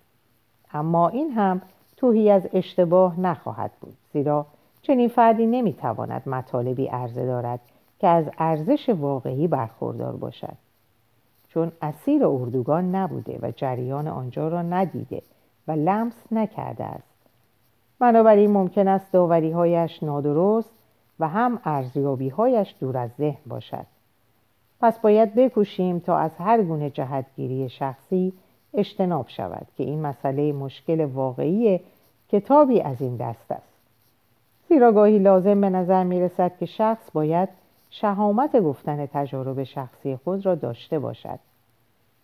اما 0.74 1.10
این 1.10 1.31
هم 1.31 1.62
توهی 1.98 2.29
از 2.29 2.48
اشتباه 2.53 3.19
نخواهد 3.19 3.72
بود 3.81 3.98
زیرا 4.13 4.45
چنین 4.81 5.10
فردی 5.10 5.45
نمی‌تواند 5.45 6.29
مطالبی 6.29 6.88
عرضه 6.88 7.25
دارد 7.25 7.60
که 8.00 8.07
از 8.07 8.25
ارزش 8.38 8.89
واقعی 8.89 9.48
برخوردار 9.48 10.15
باشد. 10.15 10.57
چون 11.48 11.72
اسیر 11.81 12.25
اردوگان 12.25 12.95
نبوده 12.95 13.39
و 13.41 13.51
جریان 13.51 14.07
آنجا 14.07 14.48
را 14.48 14.62
ندیده 14.62 15.22
و 15.67 15.72
لمس 15.72 16.15
نکرده 16.31 16.83
است. 16.83 17.12
بنابراین 18.03 18.51
ممکن 18.51 18.88
است 18.88 19.12
داوریهایش 19.12 20.03
نادرست 20.03 20.72
و 21.19 21.27
هم 21.27 21.60
ارزیابیهایش 21.65 22.75
دور 22.79 22.98
از 22.98 23.10
ذهن 23.17 23.39
باشد. 23.45 23.86
پس 24.81 25.00
باید 25.00 25.36
بکوشیم 25.36 26.00
تا 26.00 26.17
از 26.17 26.31
هر 26.38 26.62
گونه 26.62 26.89
جهتگیری 26.89 27.69
شخصی 27.69 28.33
اجتناب 28.74 29.27
شود 29.27 29.67
که 29.77 29.83
این 29.83 30.01
مسئله 30.01 30.51
مشکل 30.51 31.05
واقعی 31.05 31.79
کتابی 32.29 32.81
از 32.81 33.01
این 33.01 33.15
دست 33.15 33.51
است. 33.51 33.74
زیرا 34.69 35.05
لازم 35.05 35.62
به 35.62 35.69
نظر 35.69 36.03
می 36.03 36.22
رسد 36.22 36.57
که 36.60 36.65
شخص 36.65 37.12
باید 37.13 37.50
شهامت 37.89 38.60
گفتن 38.60 39.05
تجارب 39.05 39.63
شخصی 39.63 40.15
خود 40.24 40.45
را 40.45 40.55
داشته 40.55 41.00
باشد. 41.00 41.39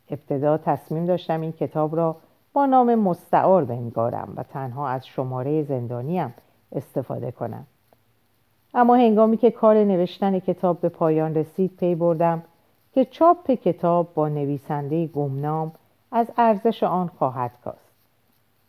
ابتدا 0.10 0.58
تصمیم 0.58 1.06
داشتم 1.06 1.42
این 1.42 1.52
کتاب 1.52 1.96
را 1.96 2.16
با 2.54 2.66
نام 2.66 2.96
مستعار 2.96 3.66
بنگارم 3.66 4.34
و 4.36 4.44
تنها 4.44 4.90
از 4.90 5.08
شماره 5.08 5.64
زندانیم 5.64 6.34
استفاده 6.72 7.32
کنم. 7.32 7.66
اما 8.74 8.96
هنگامی 8.96 9.38
که 9.38 9.52
کار 9.52 9.84
نوشتن 9.84 10.40
کتاب 10.40 10.82
به 10.82 10.90
پایان 10.90 11.36
رسید 11.36 11.76
پی 11.78 11.96
بردم 11.96 12.44
که 12.94 13.06
چاپ 13.06 13.52
کتاب 13.52 14.14
با 14.14 14.30
نویسنده 14.30 15.08
گمنام 15.08 15.72
از 16.12 16.32
ارزش 16.38 16.84
آن 16.84 17.08
خواهد 17.08 17.52
کاست. 17.64 17.90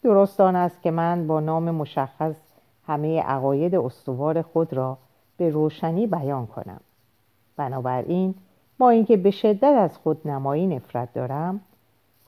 درست 0.03 0.41
آن 0.41 0.57
است 0.57 0.83
که 0.83 0.91
من 0.91 1.27
با 1.27 1.41
نام 1.41 1.71
مشخص 1.71 2.37
همه 2.87 3.23
عقاید 3.23 3.75
استوار 3.75 4.43
خود 4.43 4.73
را 4.73 4.99
به 5.37 5.51
روشنی 5.51 6.07
بیان 6.07 6.47
کنم. 6.47 6.81
بنابراین 7.57 8.35
با 8.79 8.91
اینکه 8.91 9.17
به 9.17 9.31
شدت 9.31 9.77
از 9.79 9.99
خود 9.99 10.29
نمایی 10.29 10.67
نفرت 10.67 11.15
دارم 11.15 11.61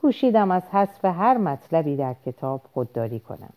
کوشیدم 0.03 0.51
از 0.51 0.63
حذف 0.71 1.05
هر 1.05 1.37
مطلبی 1.37 1.95
در 1.95 2.15
کتاب 2.25 2.61
خودداری 2.73 3.19
کنم. 3.19 3.53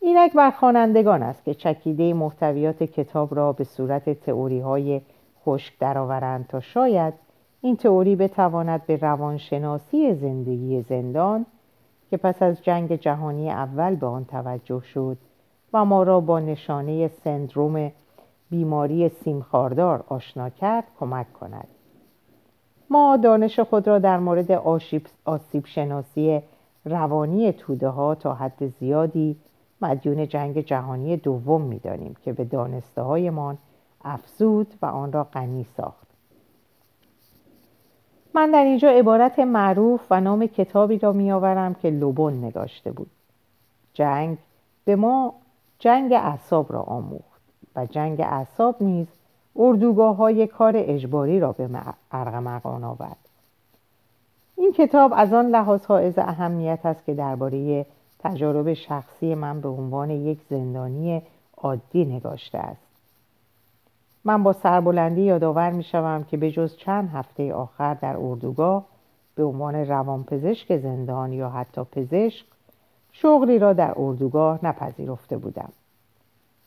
اینک 0.00 0.32
بر 0.32 0.50
خوانندگان 0.50 1.22
است 1.22 1.44
که 1.44 1.54
چکیده 1.54 2.14
محتویات 2.14 2.82
کتاب 2.82 3.34
را 3.34 3.52
به 3.52 3.64
صورت 3.64 4.10
تئوری 4.10 4.60
های 4.60 5.00
خشک 5.44 5.78
درآورند 5.78 6.46
تا 6.46 6.60
شاید 6.60 7.14
این 7.60 7.76
تئوری 7.76 8.16
بتواند 8.16 8.86
به 8.86 8.96
روانشناسی 8.96 10.14
زندگی 10.14 10.82
زندان 10.82 11.46
که 12.10 12.16
پس 12.16 12.42
از 12.42 12.64
جنگ 12.64 12.96
جهانی 12.96 13.50
اول 13.50 13.94
به 13.94 14.06
آن 14.06 14.24
توجه 14.24 14.80
شد 14.80 15.16
و 15.72 15.84
ما 15.84 16.02
را 16.02 16.20
با 16.20 16.40
نشانه 16.40 17.08
سندروم 17.08 17.92
بیماری 18.50 19.08
سیمخاردار 19.08 20.04
آشنا 20.08 20.50
کرد 20.50 20.84
کمک 21.00 21.32
کند. 21.32 21.68
ما 22.90 23.16
دانش 23.16 23.60
خود 23.60 23.88
را 23.88 23.98
در 23.98 24.18
مورد 24.18 24.50
آسیب 25.24 25.66
شناسی 25.66 26.42
روانی 26.84 27.52
توده 27.52 27.88
ها 27.88 28.14
تا 28.14 28.34
حد 28.34 28.66
زیادی 28.66 29.36
مدیون 29.82 30.28
جنگ 30.28 30.60
جهانی 30.60 31.16
دوم 31.16 31.62
می‌دانیم 31.62 32.16
که 32.24 32.32
به 32.32 32.44
دانسته 32.44 33.02
هایمان 33.02 33.58
افزود 34.04 34.74
و 34.82 34.86
آن 34.86 35.12
را 35.12 35.24
غنی 35.24 35.66
ساخت. 35.76 36.08
من 38.34 38.50
در 38.50 38.64
اینجا 38.64 38.88
عبارت 38.88 39.38
معروف 39.38 40.06
و 40.10 40.20
نام 40.20 40.46
کتابی 40.46 40.98
را 40.98 41.12
میآورم 41.12 41.74
که 41.74 41.90
لوبون 41.90 42.44
نگاشته 42.44 42.92
بود. 42.92 43.10
جنگ 43.94 44.38
به 44.84 44.96
ما 44.96 45.34
جنگ 45.78 46.12
اعصاب 46.12 46.72
را 46.72 46.82
آموخت 46.82 47.42
و 47.76 47.86
جنگ 47.86 48.20
اعصاب 48.20 48.76
نیز 48.80 49.06
اردوگاه 49.58 50.16
های 50.16 50.46
کار 50.46 50.72
اجباری 50.76 51.40
را 51.40 51.52
به 51.52 51.68
ارغمغان 52.12 52.84
آورد. 52.84 53.16
این 54.56 54.72
کتاب 54.72 55.12
از 55.16 55.32
آن 55.32 55.46
لحاظ 55.46 55.86
حائز 55.86 56.18
اهمیت 56.18 56.86
است 56.86 57.04
که 57.04 57.14
درباره 57.14 57.86
تجارب 58.18 58.74
شخصی 58.74 59.34
من 59.34 59.60
به 59.60 59.68
عنوان 59.68 60.10
یک 60.10 60.38
زندانی 60.50 61.22
عادی 61.56 62.04
نگاشته 62.04 62.58
است. 62.58 62.88
من 64.24 64.42
با 64.42 64.52
سربلندی 64.52 65.20
یادآور 65.20 65.70
می 65.70 65.82
شوم 65.82 66.24
که 66.24 66.36
به 66.36 66.50
جز 66.50 66.76
چند 66.76 67.08
هفته 67.08 67.54
آخر 67.54 67.94
در 67.94 68.16
اردوگاه 68.16 68.84
به 69.34 69.44
عنوان 69.44 69.74
روانپزشک 69.74 70.76
زندان 70.76 71.32
یا 71.32 71.50
حتی 71.50 71.84
پزشک 71.84 72.46
شغلی 73.12 73.58
را 73.58 73.72
در 73.72 73.94
اردوگاه 73.96 74.58
نپذیرفته 74.62 75.36
بودم. 75.36 75.72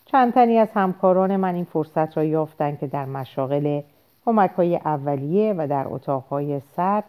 چند 0.05 0.33
تنی 0.33 0.57
از 0.57 0.71
همکاران 0.73 1.35
من 1.35 1.55
این 1.55 1.65
فرصت 1.65 2.17
را 2.17 2.23
یافتند 2.23 2.79
که 2.79 2.87
در 2.87 3.05
مشاغل 3.05 3.81
کمک 4.25 4.51
های 4.51 4.75
اولیه 4.75 5.53
و 5.57 5.67
در 5.67 5.85
اتاقهای 5.87 6.59
سرد 6.59 7.03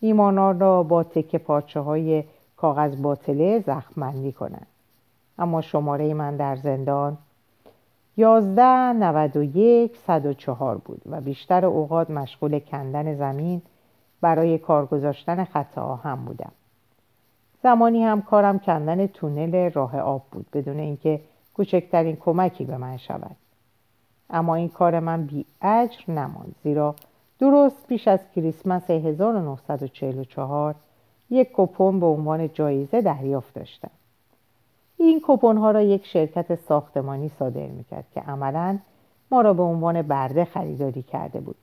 بیماران 0.00 0.60
را 0.60 0.82
با 0.82 1.02
تکه 1.02 1.38
پارچه 1.38 1.80
های 1.80 2.24
کاغذ 2.56 2.96
باطله 2.96 3.58
زخمبندی 3.58 4.32
کنند. 4.32 4.66
اما 5.38 5.60
شماره 5.60 6.14
من 6.14 6.36
در 6.36 6.56
زندان 6.56 7.18
11 8.16 8.62
91 8.92 9.96
104 9.96 10.76
بود 10.76 11.02
و 11.06 11.20
بیشتر 11.20 11.66
اوقات 11.66 12.10
مشغول 12.10 12.58
کندن 12.58 13.14
زمین 13.14 13.62
برای 14.20 14.58
کار 14.58 14.86
گذاشتن 14.86 15.44
خط 15.44 15.78
آهم 15.78 16.24
بودم. 16.24 16.52
زمانی 17.62 18.04
هم 18.04 18.22
کارم 18.22 18.58
کندن 18.58 19.06
تونل 19.06 19.70
راه 19.70 19.98
آب 19.98 20.22
بود 20.30 20.46
بدون 20.52 20.78
اینکه 20.78 21.20
کوچکترین 21.58 22.16
کمکی 22.16 22.64
به 22.64 22.76
من 22.76 22.96
شود. 22.96 23.36
اما 24.30 24.54
این 24.54 24.68
کار 24.68 25.00
من 25.00 25.26
بی 25.26 25.46
اجر 25.62 26.10
نماند 26.10 26.54
زیرا 26.62 26.94
درست 27.38 27.86
پیش 27.86 28.08
از 28.08 28.20
کریسمس 28.34 28.90
1944 28.90 30.74
یک 31.30 31.48
کپون 31.52 32.00
به 32.00 32.06
عنوان 32.06 32.52
جایزه 32.52 33.02
دریافت 33.02 33.54
داشتم. 33.54 33.90
این 34.96 35.20
کپون 35.24 35.56
ها 35.56 35.70
را 35.70 35.82
یک 35.82 36.06
شرکت 36.06 36.54
ساختمانی 36.54 37.28
صادر 37.28 37.66
می‌کرد 37.66 38.06
که 38.14 38.20
عملا 38.20 38.78
ما 39.30 39.40
را 39.40 39.54
به 39.54 39.62
عنوان 39.62 40.02
برده 40.02 40.44
خریداری 40.44 41.02
کرده 41.02 41.40
بود. 41.40 41.56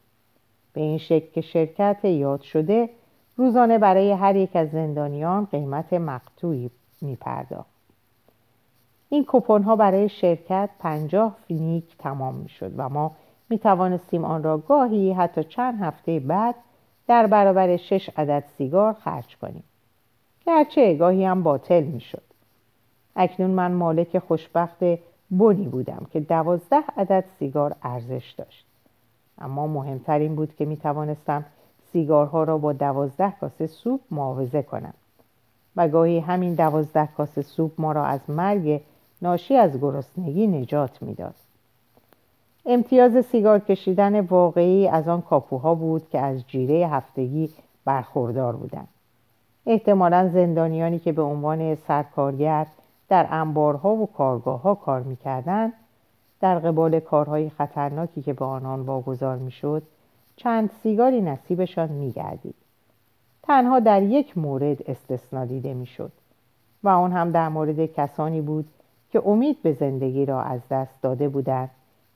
به 0.74 0.82
این 0.82 0.98
شکل 0.98 1.32
که 1.32 1.42
شرکت 1.42 2.06
یاد 2.06 2.42
شده 2.42 2.90
روزانه 3.38 3.78
برای 3.78 4.12
هر 4.12 4.36
یک 4.36 4.56
از 4.56 4.72
زندانیان 4.72 5.46
قیمت 5.46 5.94
مقتوعی 5.94 6.70
میپرداخت. 7.02 7.75
این 9.10 9.26
کپون 9.28 9.64
ها 9.64 9.76
برای 9.76 10.10
شرکت 10.10 10.70
پنجاه 10.80 11.36
فینیک 11.48 11.98
تمام 11.98 12.36
می‌شد 12.36 12.72
و 12.78 12.90
ما 12.90 13.12
می 13.50 13.60
توانستیم 13.60 14.26
آن 14.26 14.44
را 14.44 14.58
گاهی 14.58 15.14
حتی 15.14 15.44
چند 15.44 15.82
هفته 15.82 16.20
بعد 16.20 16.56
در 17.08 17.28
برابر 17.28 17.78
شش 17.78 18.10
عدد 18.18 18.44
سیگار 18.58 18.94
خرج 18.94 19.38
کنیم. 19.38 19.64
گرچه 20.46 20.94
گاهی 20.94 21.26
هم 21.26 21.44
باطل 21.44 21.84
می‌شد. 21.84 22.22
اکنون 23.16 23.50
من 23.50 23.72
مالک 23.72 24.20
خوشبخت 24.20 24.84
بنی 25.32 25.68
بودم 25.68 26.08
که 26.14 26.20
دوازده 26.20 26.84
عدد 26.98 27.24
سیگار 27.40 27.76
ارزش 27.84 28.36
داشت. 28.38 28.66
اما 29.38 29.68
مهمتر 29.68 30.20
این 30.20 30.36
بود 30.36 30.56
که 30.56 30.66
می 30.66 30.78
توانستم 30.78 31.46
سیگارها 31.92 32.44
را 32.44 32.58
با 32.58 32.74
دوازده 32.74 33.34
کاسه 33.42 33.68
سوپ 33.68 34.02
معاوضه 34.12 34.62
کنم. 34.62 34.94
و 35.76 35.88
گاهی 35.88 36.20
همین 36.20 36.54
دوازده 36.54 37.10
کاسه 37.18 37.42
سوپ 37.42 37.72
ما 37.78 37.92
را 37.92 38.06
از 38.06 38.20
مرگ 38.30 38.82
ناشی 39.26 39.56
از 39.56 39.80
گرسنگی 39.82 40.48
نجات 40.48 41.02
می‌داد. 41.02 41.36
امتیاز 42.66 43.26
سیگار 43.26 43.60
کشیدن 43.60 44.20
واقعی 44.20 44.88
از 44.88 45.08
آن 45.08 45.22
کاپوها 45.22 45.76
بود 45.76 46.10
که 46.10 46.20
از 46.20 46.48
جیره 46.48 46.88
هفتگی 46.88 47.50
برخوردار 47.86 48.56
بودند. 48.56 48.88
احتمالا 49.66 50.30
زندانیانی 50.30 51.00
که 51.00 51.12
به 51.12 51.22
عنوان 51.22 51.76
سرکارگر 51.76 52.68
در 53.10 53.28
انبارها 53.30 53.96
و 53.96 54.10
کارگاه 54.18 54.62
ها 54.62 54.76
کار 54.76 55.02
می‌کردند 55.02 55.74
در 56.42 56.60
قبال 56.60 57.00
کارهای 57.00 57.50
خطرناکی 57.50 58.22
که 58.22 58.34
به 58.34 58.46
آنان 58.46 58.82
واگذار 58.82 59.38
می‌شد 59.38 59.84
چند 60.36 60.70
سیگاری 60.84 61.22
نصیبشان 61.22 61.90
میگردید. 61.90 62.56
تنها 63.44 63.80
در 63.80 64.04
یک 64.04 64.38
مورد 64.38 64.90
استثنا 64.90 65.46
دیده 65.46 65.74
می‌شد 65.74 66.12
و 66.84 66.90
آن 66.90 67.12
هم 67.12 67.32
در 67.32 67.50
مورد 67.50 67.86
کسانی 67.86 68.42
بود 68.42 68.66
که 69.12 69.28
امید 69.28 69.62
به 69.62 69.74
زندگی 69.74 70.26
را 70.26 70.42
از 70.42 70.62
دست 70.70 71.02
داده 71.02 71.30
بودند 71.30 71.70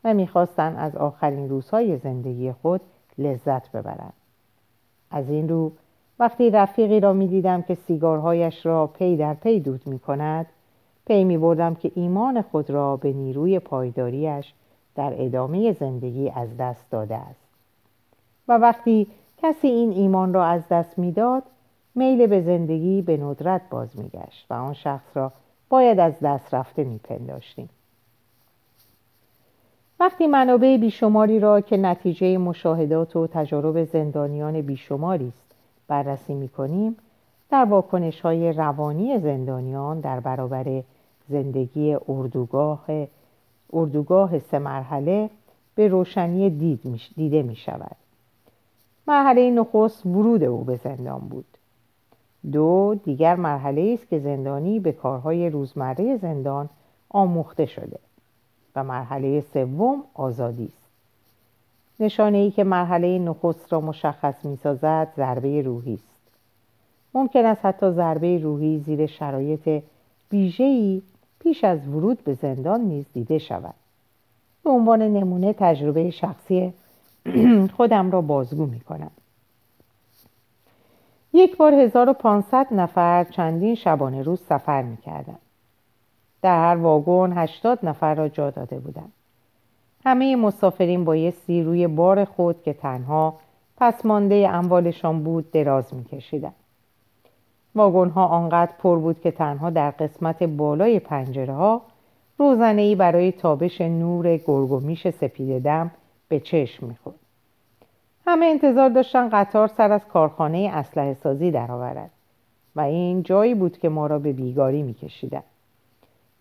و 0.04 0.14
می‌خواستند 0.14 0.76
از 0.80 0.96
آخرین 0.96 1.50
روزهای 1.50 1.98
زندگی 1.98 2.52
خود 2.52 2.82
لذت 3.18 3.72
ببرند. 3.72 4.14
از 5.12 5.30
این 5.30 5.50
رو 5.50 5.72
وقتی 6.20 6.50
رفیقی 6.50 7.00
را 7.00 7.14
می‌دیدم 7.14 7.62
که 7.62 7.76
سیگارهایش 7.76 8.66
را 8.66 8.88
پی 8.88 9.18
در 9.18 9.34
پی 9.34 9.60
دود 9.60 9.88
می 9.88 10.00
کند 10.00 10.46
پی 11.06 11.24
می 11.24 11.38
بردم 11.38 11.76
که 11.76 11.92
ایمان 11.96 12.42
خود 12.42 12.70
را 12.70 12.98
به 12.98 13.14
نیروی 13.14 13.60
پایداریش 13.60 14.54
در 14.96 15.14
ادامه 15.18 15.72
زندگی 15.72 16.30
از 16.30 16.58
دست 16.58 16.92
داده 16.92 17.16
است. 17.16 17.50
و 18.48 18.58
وقتی 18.58 19.08
کسی 19.38 19.68
این 19.68 19.92
ایمان 19.92 20.34
را 20.34 20.46
از 20.46 20.68
دست 20.68 21.00
می‌داد 21.00 21.44
میل 21.96 22.28
به 22.28 22.42
زندگی 22.42 23.02
به 23.02 23.18
ندرت 23.18 23.62
باز 23.70 24.00
میگشت 24.00 24.46
و 24.50 24.54
آن 24.54 24.74
شخص 24.74 25.18
را 25.18 25.32
باید 25.70 26.00
از 26.00 26.14
دست 26.22 26.54
رفته 26.54 26.84
میپنداشتیم 26.84 27.70
وقتی 30.00 30.28
منابع 30.28 30.78
بیشماری 30.78 31.40
را 31.40 31.62
که 31.62 31.78
نتیجه 31.78 32.38
مشاهدات 32.38 33.16
و 33.16 33.28
تجارب 33.28 33.84
زندانیان 33.84 34.62
بیشماری 34.62 35.28
است 35.28 35.56
بررسی 35.88 36.34
می 36.34 36.50
کنیم 36.50 36.98
در 37.50 37.66
واکنش 37.66 38.22
های 38.22 38.54
روانی 38.54 39.20
زندانیان 39.20 40.00
در 40.00 40.20
برابر 40.20 40.84
زندگی 41.30 41.98
اردوگاه 42.10 42.86
اردوگاه 43.74 44.40
سه 44.40 44.60
مرحله 44.60 45.30
به 45.76 45.88
روشنی 45.88 46.50
دید 46.50 47.00
دیده 47.16 47.44
می 47.44 47.56
شود. 47.56 47.96
مرحله 49.08 49.52
نخست 49.52 50.06
ورود 50.06 50.44
او 50.44 50.64
به 50.64 50.76
زندان 50.76 51.20
بود. 51.20 51.49
دو 52.52 52.96
دیگر 53.04 53.36
مرحله 53.36 53.98
است 54.00 54.10
که 54.10 54.20
زندانی 54.20 54.80
به 54.80 54.92
کارهای 54.92 55.50
روزمره 55.50 56.18
زندان 56.18 56.70
آموخته 57.10 57.66
شده 57.66 58.00
و 58.76 58.84
مرحله 58.84 59.42
سوم 59.54 60.04
آزادی 60.14 60.66
است. 60.66 60.90
نشانه 62.00 62.38
ای 62.38 62.52
که 62.52 62.64
مرحله 62.64 63.20
نخست 63.20 63.74
را 63.74 63.82
مشخص 63.82 64.46
می 64.46 64.56
سازد 64.56 65.08
ضربه 65.18 65.62
روحی 65.62 65.94
است. 65.94 66.20
ممکن 67.14 67.46
است 67.46 67.66
حتی 67.66 67.92
ضربه 67.92 68.38
روحی 68.38 68.80
زیر 68.80 69.06
شرایط 69.06 69.84
ویژه‌ای 70.32 71.02
پیش 71.40 71.64
از 71.64 71.88
ورود 71.88 72.24
به 72.24 72.34
زندان 72.34 72.82
نیز 72.82 73.06
دیده 73.14 73.38
شود. 73.38 73.74
به 74.64 74.70
عنوان 74.70 75.02
نمونه 75.02 75.54
تجربه 75.54 76.12
شخصی 76.12 76.74
خودم 77.78 78.12
را 78.12 78.22
بازگو 78.22 78.66
می 78.66 78.80
کنم. 78.80 79.12
یک 81.34 81.58
بار 81.58 81.74
1500 81.74 82.68
نفر 82.72 83.24
چندین 83.24 83.76
شبانه 83.76 84.22
روز 84.22 84.42
سفر 84.42 84.82
می 84.82 84.98
کردن. 84.98 85.38
در 86.42 86.60
هر 86.60 86.76
واگن 86.76 87.34
80 87.38 87.80
نفر 87.84 88.16
را 88.16 88.30
جا 88.30 88.50
داده 88.50 88.80
بودند. 88.80 89.12
همه 90.06 90.36
مسافرین 90.36 91.06
بایستی 91.06 91.64
روی 91.64 91.88
بار 91.88 92.26
خود 92.26 92.64
که 92.64 92.74
تنها 92.74 93.34
پسمانده 93.78 94.50
اموالشان 94.50 95.24
بود 95.24 95.52
دراز 95.52 95.94
می 95.94 96.04
کشیدن. 96.04 96.54
واگن 97.76 98.10
ها 98.10 98.26
آنقدر 98.26 98.72
پر 98.80 99.00
بود 99.00 99.22
که 99.22 99.32
تنها 99.32 99.70
در 99.70 99.92
قسمت 99.92 100.44
بالای 100.44 101.00
پنجره 101.00 101.54
ها 101.54 101.82
روزنه 102.38 102.82
ای 102.82 102.96
برای 102.96 103.32
تابش 103.32 103.82
نور 103.82 104.38
گرگومیش 104.38 105.08
سپید 105.08 105.64
دم 105.64 105.92
به 106.28 106.40
چشم 106.40 106.86
می‌خورد 106.86 107.16
همه 108.26 108.46
انتظار 108.46 108.90
داشتن 108.90 109.30
قطار 109.30 109.68
سر 109.68 109.92
از 109.92 110.06
کارخانه 110.06 110.72
اسلحه 110.74 111.14
سازی 111.14 111.52
درآورد 111.52 112.10
و 112.76 112.82
این 112.82 113.24
جایی 113.24 113.56
بود 113.56 113.78
که 113.78 113.90
ما 113.90 114.08
را 114.08 114.20
به 114.20 114.34
بیگاری 114.34 114.84
میکشیدند 114.84 115.44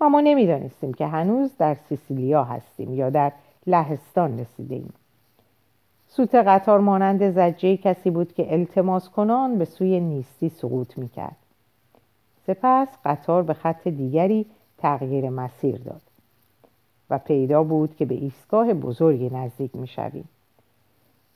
و 0.00 0.08
ما 0.08 0.20
نمی‌دانستیم 0.20 0.94
که 0.94 1.06
هنوز 1.06 1.56
در 1.58 1.75
سیسیلیا 1.75 2.44
هستیم 2.44 2.94
یا 2.94 3.11
در 3.11 3.32
لهستان 3.66 4.38
رسیده 4.38 4.75
ایم. 4.75 4.92
سوت 6.08 6.35
قطار 6.35 6.80
مانند 6.80 7.30
زجه 7.30 7.76
کسی 7.76 8.11
بود 8.11 8.32
که 8.32 8.52
التماس 8.52 9.08
کنان 9.08 9.58
به 9.58 9.64
سوی 9.64 10.00
نیستی 10.00 10.49
سقوط 10.49 10.99
می‌کرد. 10.99 11.37
سپس 12.47 12.88
قطار 13.04 13.42
به 13.42 13.54
خط 13.54 13.88
دیگری 13.88 14.47
تغییر 14.78 15.30
مسیر 15.30 15.76
داد 15.76 16.02
و 17.11 17.18
پیدا 17.18 17.62
بود 17.62 17.97
که 17.97 18.04
به 18.04 18.14
ایستگاه 18.14 18.75
بزرگی 18.75 19.30
نزدیک 19.30 19.76
می‌شویم. 19.76 20.28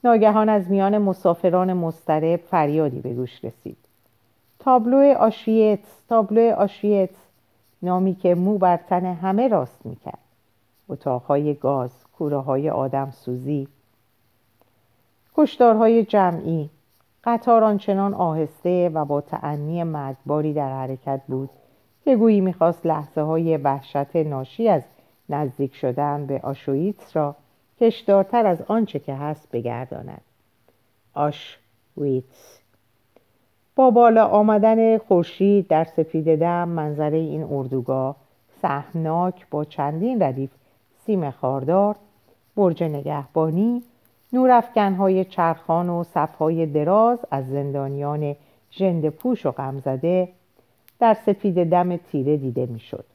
ناگهان 0.03 0.49
از 0.49 0.69
میان 0.69 0.97
مسافران 0.97 1.73
مسترب 1.73 2.39
فریادی 2.39 2.99
به 2.99 3.13
گوش 3.13 3.45
رسید. 3.45 3.77
تابلو 4.59 5.13
آشویتس، 5.17 6.05
تابلو 6.09 6.53
آشویتس 6.55 7.15
نامی 7.81 8.15
که 8.15 8.35
مو 8.35 8.57
بر 8.57 8.77
تن 8.77 9.05
همه 9.05 9.47
راست 9.47 9.85
می‌کرد. 9.85 10.19
اتاقهای 10.89 11.53
گاز، 11.53 11.91
کوره 12.17 12.37
های 12.37 12.69
آدم 12.69 13.11
سوزی، 13.11 13.67
کشدارهای 15.35 16.05
جمعی 16.05 16.69
قطار 17.23 17.63
آنچنان 17.63 18.13
آهسته 18.13 18.89
و 18.89 19.05
با 19.05 19.21
تعنی 19.21 19.83
مرگباری 19.83 20.53
در 20.53 20.73
حرکت 20.73 21.21
بود 21.27 21.49
که 22.03 22.15
گویی 22.15 22.41
می‌خواست 22.41 22.85
لحظه 22.85 23.21
های 23.21 23.57
وحشت 23.57 24.15
ناشی 24.15 24.69
از 24.69 24.81
نزدیک 25.29 25.75
شدن 25.75 26.25
به 26.25 26.39
آشویتس 26.43 27.17
را 27.17 27.35
کشدارتر 27.83 28.45
از 28.45 28.61
آنچه 28.67 28.99
که 28.99 29.13
هست 29.13 29.51
بگرداند 29.51 30.21
آشویتس 31.13 32.59
با 33.75 33.91
بالا 33.91 34.25
آمدن 34.25 34.97
خورشید 34.97 35.67
در 35.67 35.83
سفید 35.83 36.39
دم 36.39 36.69
منظره 36.69 37.17
این 37.17 37.43
اردوگاه 37.43 38.15
سهمناک 38.61 39.47
با 39.49 39.65
چندین 39.65 40.23
ردیف 40.23 40.49
سیم 41.05 41.31
خاردار 41.31 41.95
برج 42.55 42.83
نگهبانی 42.83 43.83
نورافکنهای 44.33 45.25
چرخان 45.25 45.89
و 45.89 46.03
صفهای 46.03 46.65
دراز 46.65 47.19
از 47.31 47.49
زندانیان 47.49 48.35
ژنده 48.71 49.09
پوش 49.09 49.45
و 49.45 49.51
غمزده 49.51 50.29
در 50.99 51.13
سفید 51.13 51.69
دم 51.69 51.97
تیره 51.97 52.37
دیده 52.37 52.65
می‌شد. 52.65 53.05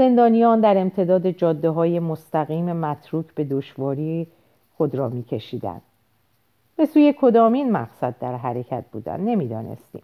زندانیان 0.00 0.60
در 0.60 0.78
امتداد 0.78 1.30
جاده 1.30 1.70
های 1.70 2.00
مستقیم 2.00 2.72
متروک 2.72 3.26
به 3.34 3.44
دشواری 3.44 4.26
خود 4.76 4.94
را 4.94 5.08
میکشیدند. 5.08 5.82
به 6.76 6.86
سوی 6.86 7.14
کدامین 7.20 7.72
مقصد 7.72 8.14
در 8.20 8.36
حرکت 8.36 8.84
بودند 8.92 9.28
نمی‌دانستیم. 9.28 10.02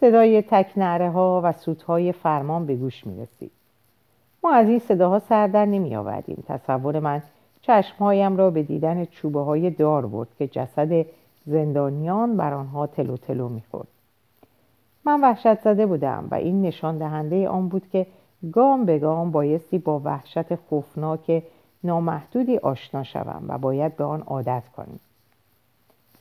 صدای 0.00 0.42
تکنعره 0.42 1.10
ها 1.10 1.40
و 1.44 1.52
سوتهای 1.52 2.12
فرمان 2.12 2.66
به 2.66 2.76
گوش 2.76 3.06
می 3.06 3.22
رسید. 3.22 3.50
ما 4.44 4.52
از 4.52 4.68
این 4.68 4.78
صداها 4.78 5.18
سر 5.18 5.46
در 5.46 5.66
نمی 5.66 5.96
آوردیم. 5.96 6.44
تصور 6.46 7.00
من 7.00 7.22
چشمهایم 7.62 8.36
را 8.36 8.50
به 8.50 8.62
دیدن 8.62 9.04
چوبه 9.04 9.40
های 9.40 9.70
دار 9.70 10.06
برد 10.06 10.28
که 10.38 10.46
جسد 10.46 11.06
زندانیان 11.46 12.36
بر 12.36 12.52
آنها 12.52 12.86
تلو 12.86 13.16
تلو 13.16 13.48
می‌خورد 13.48 13.88
من 15.04 15.20
وحشت 15.20 15.60
زده 15.60 15.86
بودم 15.86 16.28
و 16.30 16.34
این 16.34 16.62
نشان 16.62 16.98
دهنده 16.98 17.48
آن 17.48 17.68
بود 17.68 17.88
که 17.92 18.06
گام 18.52 18.84
به 18.84 18.98
گام 18.98 19.30
بایستی 19.30 19.78
با 19.78 20.00
وحشت 20.04 20.54
خوفناک 20.54 21.42
نامحدودی 21.84 22.58
آشنا 22.58 23.02
شوم 23.02 23.44
و 23.48 23.58
باید 23.58 23.96
به 23.96 24.04
آن 24.04 24.22
عادت 24.22 24.62
کنیم. 24.76 25.00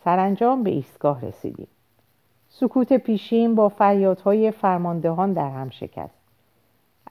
سرانجام 0.03 0.63
به 0.63 0.69
ایستگاه 0.69 1.25
رسیدیم. 1.25 1.67
سکوت 2.49 2.93
پیشین 2.93 3.55
با 3.55 3.69
فریادهای 3.69 4.51
فرماندهان 4.51 5.33
در 5.33 5.49
هم 5.49 5.69
شکست. 5.69 6.17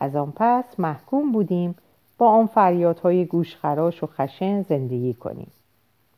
از 0.00 0.16
آن 0.16 0.32
پس 0.36 0.80
محکوم 0.80 1.32
بودیم 1.32 1.74
با 2.18 2.28
آن 2.30 2.46
فریادهای 2.46 3.24
گوشخراش 3.24 4.02
و 4.02 4.06
خشن 4.06 4.62
زندگی 4.62 5.14
کنیم 5.14 5.50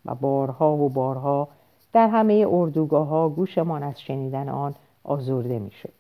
و 0.05 0.15
بارها 0.15 0.77
و 0.77 0.89
بارها 0.89 1.49
در 1.93 2.09
همه 2.09 2.47
اردوگاه 2.51 3.07
ها 3.07 3.29
گوشمان 3.29 3.83
از 3.83 4.01
شنیدن 4.01 4.49
آن 4.49 4.75
آزرده 5.05 5.59
می‌شد. 5.59 5.98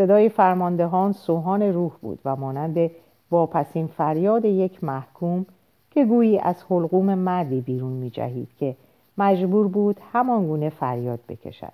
صدای 0.00 0.28
فرماندهان 0.28 1.12
سوهان 1.12 1.62
روح 1.62 1.92
بود 2.02 2.18
و 2.24 2.36
مانند 2.36 2.90
واپسین 3.30 3.86
فریاد 3.86 4.44
یک 4.44 4.84
محکوم 4.84 5.46
که 5.90 6.04
گویی 6.04 6.38
از 6.38 6.64
حلقوم 6.70 7.14
مردی 7.14 7.60
بیرون 7.60 7.92
می 7.92 8.10
جهید 8.10 8.48
که 8.58 8.76
مجبور 9.18 9.68
بود 9.68 10.00
همان 10.12 10.46
گونه 10.46 10.68
فریاد 10.70 11.20
بکشد 11.28 11.72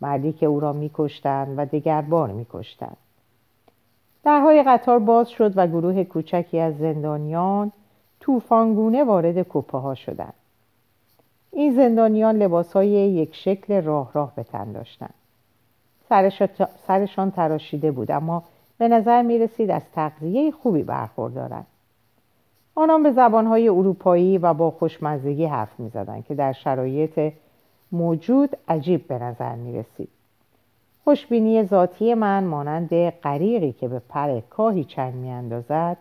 مردی 0.00 0.32
که 0.32 0.46
او 0.46 0.60
را 0.60 0.72
میکشتند 0.72 1.54
و 1.58 2.02
بار 2.02 2.32
میکشتند 2.32 2.96
درهای 4.24 4.62
قطار 4.62 4.98
باز 4.98 5.30
شد 5.30 5.52
و 5.56 5.66
گروه 5.66 6.04
کوچکی 6.04 6.60
از 6.60 6.78
زندانیان 6.78 7.72
توفانگونه 8.20 9.04
وارد 9.04 9.46
کپه 9.48 9.78
ها 9.78 9.94
شدند. 9.94 10.34
این 11.52 11.74
زندانیان 11.74 12.36
لباس 12.36 12.72
های 12.72 12.88
یک 12.88 13.34
شکل 13.34 13.82
راه 13.82 14.10
راه 14.12 14.32
به 14.36 14.42
تن 14.42 14.72
داشتند. 14.72 15.14
سرشان 16.86 17.30
تراشیده 17.30 17.90
بود 17.90 18.10
اما 18.10 18.42
به 18.78 18.88
نظر 18.88 19.22
می 19.22 19.38
رسید 19.38 19.70
از 19.70 19.82
تغذیه 19.94 20.50
خوبی 20.50 20.82
برخوردارند. 20.82 21.66
آنان 22.74 23.02
به 23.02 23.12
زبانهای 23.12 23.68
اروپایی 23.68 24.38
و 24.38 24.54
با 24.54 24.70
خوشمزگی 24.70 25.44
حرف 25.44 25.80
می 25.80 25.88
زدن 25.88 26.22
که 26.22 26.34
در 26.34 26.52
شرایط 26.52 27.32
موجود 27.92 28.56
عجیب 28.68 29.08
به 29.08 29.18
نظر 29.18 29.54
می 29.54 29.78
رسید. 29.78 30.08
خوشبینی 31.04 31.64
ذاتی 31.64 32.14
من 32.14 32.44
مانند 32.44 33.10
غریقی 33.10 33.72
که 33.72 33.88
به 33.88 33.98
پر 34.08 34.40
کاهی 34.40 34.84
چنگ 34.84 35.14
میاندازد 35.14 35.96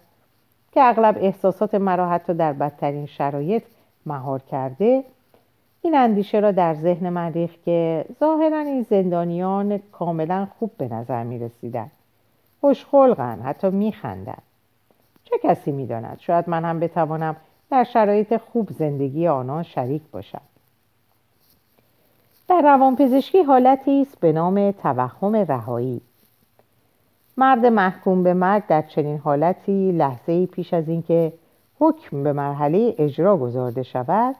که 0.71 0.83
اغلب 0.83 1.17
احساسات 1.21 1.75
مرا 1.75 2.09
حتی 2.09 2.33
در 2.33 2.53
بدترین 2.53 3.05
شرایط 3.05 3.63
مهار 4.05 4.39
کرده 4.39 5.03
این 5.85 5.95
اندیشه 5.95 6.39
را 6.39 6.51
در 6.51 6.73
ذهن 6.73 7.09
من 7.09 7.33
ریخت 7.33 7.63
که 7.65 8.05
ظاهرا 8.19 8.59
این 8.59 8.81
زندانیان 8.81 9.77
کاملا 9.91 10.47
خوب 10.59 10.71
به 10.77 10.87
نظر 10.87 11.23
می 11.23 11.39
رسیدن. 11.39 11.91
خوشخلقن 12.61 13.39
حتی 13.41 13.69
می 13.69 13.91
خندن. 13.91 14.37
چه 15.23 15.35
کسی 15.43 15.71
می 15.71 15.87
داند؟ 15.87 16.17
شاید 16.19 16.49
من 16.49 16.65
هم 16.65 16.79
بتوانم 16.79 17.35
در 17.71 17.83
شرایط 17.83 18.37
خوب 18.37 18.69
زندگی 18.71 19.27
آنان 19.27 19.63
شریک 19.63 20.01
باشم. 20.11 20.41
در 22.47 22.61
روانپزشکی 22.61 23.43
حالتی 23.43 24.01
است 24.01 24.19
به 24.19 24.31
نام 24.31 24.71
توهم 24.71 25.35
رهایی 25.35 26.01
مرد 27.37 27.65
محکوم 27.65 28.23
به 28.23 28.33
مرگ 28.33 28.67
در 28.67 28.81
چنین 28.81 29.17
حالتی 29.17 29.91
لحظه 29.91 30.45
پیش 30.45 30.73
از 30.73 30.89
اینکه 30.89 31.33
حکم 31.79 32.23
به 32.23 32.33
مرحله 32.33 32.95
اجرا 32.97 33.37
گذارده 33.37 33.83
شود 33.83 34.35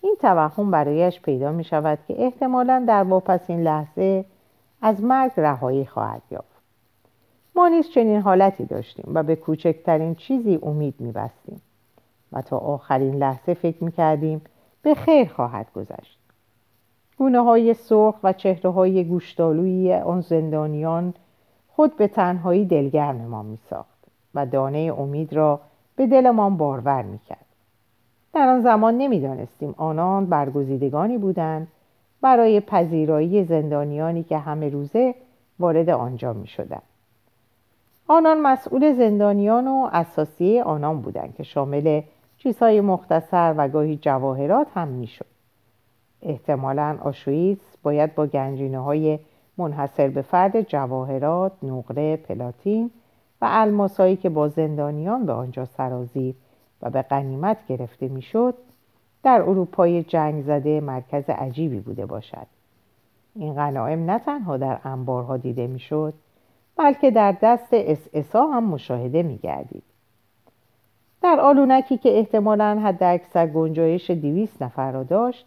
این 0.00 0.16
توهم 0.20 0.70
برایش 0.70 1.20
پیدا 1.20 1.52
می 1.52 1.64
شود 1.64 1.98
که 2.08 2.22
احتمالا 2.24 2.84
در 2.88 3.02
واپسین 3.02 3.62
لحظه 3.62 4.24
از 4.82 5.02
مرگ 5.04 5.32
رهایی 5.36 5.86
خواهد 5.86 6.22
یافت 6.30 6.56
ما 7.54 7.68
نیز 7.68 7.90
چنین 7.90 8.20
حالتی 8.20 8.64
داشتیم 8.64 9.04
و 9.14 9.22
به 9.22 9.36
کوچکترین 9.36 10.14
چیزی 10.14 10.58
امید 10.62 10.94
می 10.98 11.12
بستیم 11.12 11.60
و 12.32 12.42
تا 12.42 12.58
آخرین 12.58 13.14
لحظه 13.14 13.54
فکر 13.54 13.84
می 13.84 13.92
کردیم 13.92 14.40
به 14.82 14.94
خیر 14.94 15.28
خواهد 15.28 15.72
گذشت 15.74 16.18
گونه 17.18 17.40
های 17.40 17.74
سرخ 17.74 18.14
و 18.22 18.32
چهره 18.32 18.70
های 18.70 19.04
گوشتالوی 19.04 19.94
آن 19.94 20.20
زندانیان 20.20 21.14
خود 21.68 21.96
به 21.96 22.08
تنهایی 22.08 22.64
دلگرم 22.64 23.16
ما 23.16 23.42
می 23.42 23.58
ساخت 23.70 24.04
و 24.34 24.46
دانه 24.46 24.94
امید 24.98 25.32
را 25.32 25.60
به 25.96 26.06
دلمان 26.06 26.56
بارور 26.56 27.02
می 27.02 27.18
کرد. 27.18 27.45
در 28.36 28.48
آن 28.48 28.60
زمان 28.60 28.98
نمی‌دانستیم 28.98 29.74
آنان 29.76 30.26
برگزیدگانی 30.26 31.18
بودند 31.18 31.68
برای 32.20 32.60
پذیرایی 32.60 33.44
زندانیانی 33.44 34.22
که 34.22 34.38
همه 34.38 34.68
روزه 34.68 35.14
وارد 35.58 35.90
آنجا 35.90 36.32
می 36.32 36.46
شدن. 36.46 36.82
آنان 38.08 38.40
مسئول 38.40 38.92
زندانیان 38.92 39.68
و 39.68 39.88
اساسی 39.92 40.60
آنان 40.60 41.00
بودند 41.00 41.34
که 41.34 41.42
شامل 41.42 42.02
چیزهای 42.38 42.80
مختصر 42.80 43.54
و 43.56 43.68
گاهی 43.68 43.96
جواهرات 43.96 44.66
هم 44.74 44.88
می 44.88 45.06
شد. 45.06 45.26
احتمالا 46.22 46.98
آشویتس 47.02 47.76
باید 47.82 48.14
با 48.14 48.26
گنجینه 48.26 48.78
های 48.78 49.18
منحصر 49.58 50.08
به 50.08 50.22
فرد 50.22 50.60
جواهرات، 50.60 51.52
نقره، 51.62 52.16
پلاتین 52.16 52.90
و 53.42 53.46
الماسایی 53.50 54.16
که 54.16 54.28
با 54.28 54.48
زندانیان 54.48 55.26
به 55.26 55.32
آنجا 55.32 55.64
سرازیر 55.64 56.34
و 56.82 56.90
به 56.90 57.02
قنیمت 57.02 57.66
گرفته 57.68 58.08
می‌شد 58.08 58.54
در 59.22 59.42
اروپای 59.42 60.02
جنگ 60.02 60.42
زده 60.42 60.80
مرکز 60.80 61.30
عجیبی 61.30 61.80
بوده 61.80 62.06
باشد 62.06 62.46
این 63.34 63.54
غنایم 63.54 64.10
نه 64.10 64.18
تنها 64.18 64.56
در 64.56 64.78
انبارها 64.84 65.36
دیده 65.36 65.66
می‌شد 65.66 66.14
بلکه 66.76 67.10
در 67.10 67.36
دست 67.42 67.68
اساسا 67.72 68.46
هم 68.46 68.64
مشاهده 68.64 69.22
می 69.22 69.38
گردید. 69.38 69.82
در 71.22 71.40
آلونکی 71.40 71.98
که 71.98 72.18
احتمالا 72.18 72.80
حد 72.84 73.02
اکثر 73.02 73.46
گنجایش 73.46 74.10
دیویس 74.10 74.62
نفر 74.62 74.92
را 74.92 75.02
داشت 75.02 75.46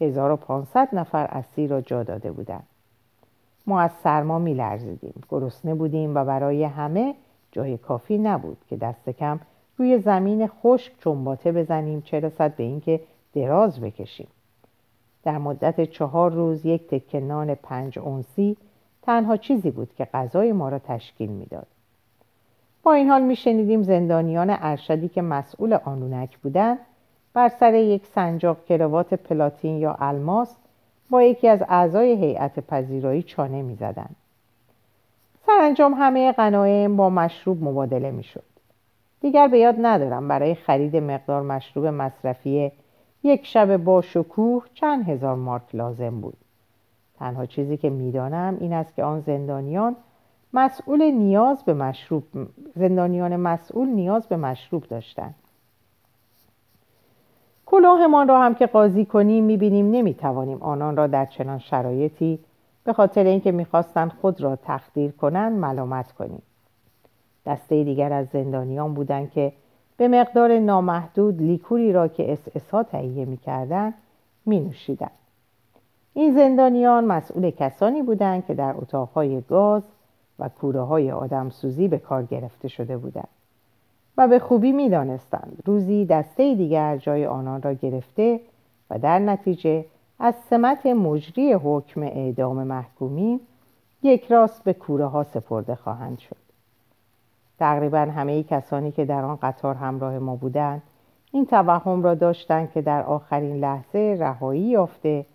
1500 0.00 0.88
نفر 0.92 1.24
اسیر 1.24 1.70
را 1.70 1.80
جا 1.80 2.02
داده 2.02 2.32
بودند 2.32 2.66
ما 3.66 3.80
از 3.80 3.90
سرما 3.92 4.38
می 4.38 4.54
لرزیدیم 4.54 5.22
گرسنه 5.28 5.74
بودیم 5.74 6.14
و 6.14 6.24
برای 6.24 6.64
همه 6.64 7.14
جای 7.52 7.76
کافی 7.76 8.18
نبود 8.18 8.56
که 8.68 8.76
دست 8.76 9.10
کم 9.10 9.40
روی 9.78 9.98
زمین 9.98 10.46
خشک 10.46 10.92
چنباته 11.04 11.52
بزنیم 11.52 12.00
چه 12.00 12.20
رسد 12.20 12.56
به 12.56 12.62
اینکه 12.62 13.00
دراز 13.34 13.80
بکشیم. 13.80 14.28
در 15.24 15.38
مدت 15.38 15.84
چهار 15.84 16.32
روز 16.32 16.66
یک 16.66 16.86
تکه 16.86 17.20
نان 17.20 17.54
پنج 17.54 17.98
اونسی 17.98 18.56
تنها 19.02 19.36
چیزی 19.36 19.70
بود 19.70 19.94
که 19.94 20.04
غذای 20.04 20.52
ما 20.52 20.68
را 20.68 20.78
تشکیل 20.78 21.30
می‌داد. 21.30 21.66
با 22.82 22.92
این 22.92 23.08
حال 23.08 23.22
میشنیدیم 23.22 23.82
زندانیان 23.82 24.56
ارشدی 24.60 25.08
که 25.08 25.22
مسئول 25.22 25.72
آنونک 25.72 26.38
بودند 26.38 26.78
بر 27.34 27.48
سر 27.48 27.74
یک 27.74 28.06
سنجاق 28.06 28.64
کروات 28.64 29.14
پلاتین 29.14 29.76
یا 29.78 29.96
الماس 30.00 30.56
با 31.10 31.22
یکی 31.22 31.48
از 31.48 31.62
اعضای 31.68 32.12
هیئت 32.12 32.60
پذیرایی 32.60 33.22
چانه 33.22 33.62
می‌زدند. 33.62 34.16
سرانجام 35.46 35.94
همه 35.94 36.32
غنایم 36.32 36.96
با 36.96 37.10
مشروب 37.10 37.64
مبادله 37.64 38.10
می‌شد. 38.10 38.42
دیگر 39.20 39.48
به 39.48 39.58
یاد 39.58 39.74
ندارم 39.78 40.28
برای 40.28 40.54
خرید 40.54 40.96
مقدار 40.96 41.42
مشروب 41.42 41.86
مصرفی 41.86 42.72
یک 43.22 43.46
شب 43.46 43.76
با 43.76 44.02
شکوه 44.02 44.64
چند 44.74 45.08
هزار 45.08 45.36
مارک 45.36 45.74
لازم 45.74 46.20
بود. 46.20 46.36
تنها 47.18 47.46
چیزی 47.46 47.76
که 47.76 47.90
می‌دانم 47.90 48.56
این 48.60 48.72
است 48.72 48.94
که 48.94 49.04
آن 49.04 49.20
زندانیان 49.20 49.96
مسئول 50.52 51.02
نیاز 51.02 51.64
به 51.64 51.74
مشروب 51.74 52.24
زندانیان 52.74 53.36
مسئول 53.36 53.88
نیاز 53.88 54.26
به 54.26 54.36
مشروب 54.36 54.84
داشتند. 54.84 55.34
کلاهمان 57.66 58.28
را 58.28 58.40
هم 58.40 58.54
که 58.54 58.66
قاضی 58.66 59.04
کنیم 59.04 59.44
می‌بینیم 59.44 59.90
نمی‌توانیم 59.90 60.62
آنان 60.62 60.96
را 60.96 61.06
در 61.06 61.26
چنان 61.26 61.58
شرایطی 61.58 62.38
به 62.84 62.92
خاطر 62.92 63.24
اینکه 63.24 63.52
می‌خواستند 63.52 64.12
خود 64.20 64.40
را 64.40 64.56
تخدیر 64.56 65.10
کنند 65.10 65.58
ملامت 65.58 66.12
کنیم. 66.12 66.42
دسته 67.48 67.84
دیگر 67.84 68.12
از 68.12 68.26
زندانیان 68.28 68.94
بودند 68.94 69.30
که 69.30 69.52
به 69.96 70.08
مقدار 70.08 70.58
نامحدود 70.58 71.42
لیکوری 71.42 71.92
را 71.92 72.08
که 72.08 72.32
اس 72.32 72.48
اسا 72.54 72.82
تهیه 72.82 73.24
می‌کردند 73.24 73.94
مینوشیدند. 74.46 75.10
این 76.14 76.34
زندانیان 76.34 77.04
مسئول 77.04 77.50
کسانی 77.50 78.02
بودند 78.02 78.46
که 78.46 78.54
در 78.54 78.74
اتاقهای 78.76 79.40
گاز 79.40 79.82
و 80.38 80.48
کوره 80.48 80.80
های 80.80 81.10
آدمسوزی 81.10 81.88
به 81.88 81.98
کار 81.98 82.22
گرفته 82.22 82.68
شده 82.68 82.96
بودند 82.96 83.28
و 84.16 84.28
به 84.28 84.38
خوبی 84.38 84.72
می‌دانستند. 84.72 85.62
روزی 85.66 86.04
دسته 86.04 86.54
دیگر 86.54 86.96
جای 86.96 87.26
آنان 87.26 87.62
را 87.62 87.72
گرفته 87.72 88.40
و 88.90 88.98
در 88.98 89.18
نتیجه 89.18 89.84
از 90.18 90.34
سمت 90.50 90.86
مجری 90.86 91.52
حکم 91.52 92.02
اعدام 92.02 92.64
محکومین 92.64 93.40
یک 94.02 94.32
راست 94.32 94.64
به 94.64 94.72
کوره 94.72 95.06
ها 95.06 95.24
سپرده 95.24 95.74
خواهند 95.74 96.18
شد. 96.18 96.47
تقریبا 97.58 97.98
همه 97.98 98.42
کسانی 98.42 98.92
که 98.92 99.04
در 99.04 99.24
آن 99.24 99.38
قطار 99.42 99.74
همراه 99.74 100.18
ما 100.18 100.36
بودند 100.36 100.82
این 101.32 101.46
توهم 101.46 102.02
را 102.02 102.14
داشتند 102.14 102.72
که 102.72 102.82
در 102.82 103.02
آخرین 103.02 103.56
لحظه 103.56 104.16
رهایی 104.20 104.62
یافته 104.62 105.26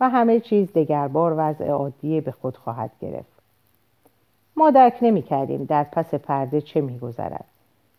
و 0.00 0.08
همه 0.08 0.40
چیز 0.40 0.72
دگربار 0.72 1.34
وضع 1.36 1.68
عادی 1.68 2.20
به 2.20 2.32
خود 2.32 2.56
خواهد 2.56 2.90
گرفت. 3.00 3.36
ما 4.56 4.70
درک 4.70 4.98
نمی 5.02 5.22
کردیم 5.22 5.64
در 5.64 5.84
پس 5.84 6.14
پرده 6.14 6.60
چه 6.60 6.80
می 6.80 6.98
گذرد 6.98 7.44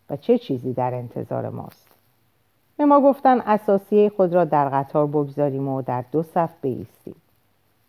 و 0.10 0.18
چه 0.18 0.38
چیزی 0.38 0.74
در 0.74 0.94
انتظار 0.94 1.50
ماست. 1.50 1.88
به 2.78 2.86
ما 2.86 3.02
گفتن 3.02 3.40
اثاثیه 3.40 4.10
خود 4.10 4.34
را 4.34 4.46
در 4.46 4.70
قطار 4.70 5.08
بگذاریم 5.08 5.68
و 5.68 5.82
در 5.82 6.04
دو 6.12 6.24
صف 6.24 6.50
بایستیم 6.62 7.16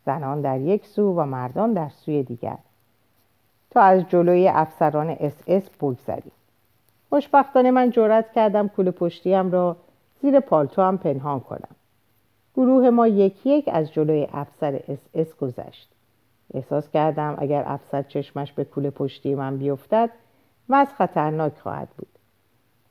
زنان 0.06 0.40
در 0.40 0.60
یک 0.60 0.86
سو 0.86 1.14
و 1.14 1.24
مردان 1.24 1.72
در 1.72 1.88
سوی 1.88 2.22
دیگر. 2.22 2.58
تا 3.70 3.80
از 3.80 4.08
جلوی 4.08 4.48
افسران 4.48 5.16
اس 5.20 5.42
اس 5.46 5.70
بگذریم. 5.80 6.32
خوشبختانه 7.10 7.70
من 7.70 7.90
جرأت 7.90 8.32
کردم 8.32 8.68
کوله 8.68 8.90
پشتیم 8.90 9.50
را 9.50 9.76
زیر 10.22 10.40
پالتوم 10.40 10.98
پنهان 10.98 11.40
کنم. 11.40 11.76
گروه 12.56 12.90
ما 12.90 13.06
یک 13.06 13.50
یک 13.50 13.68
از 13.72 13.92
جلوی 13.92 14.28
افسر 14.32 14.80
اس 14.88 14.98
اس 15.14 15.36
گذشت. 15.36 15.88
احساس 16.54 16.90
کردم 16.90 17.34
اگر 17.38 17.62
افسر 17.66 18.02
چشمش 18.02 18.52
به 18.52 18.64
کوله 18.64 18.90
پشتی 18.90 19.34
من 19.34 19.56
بیفتد 19.56 20.10
وضع 20.68 20.94
خطرناک 20.94 21.58
خواهد 21.58 21.88
بود. 21.98 22.08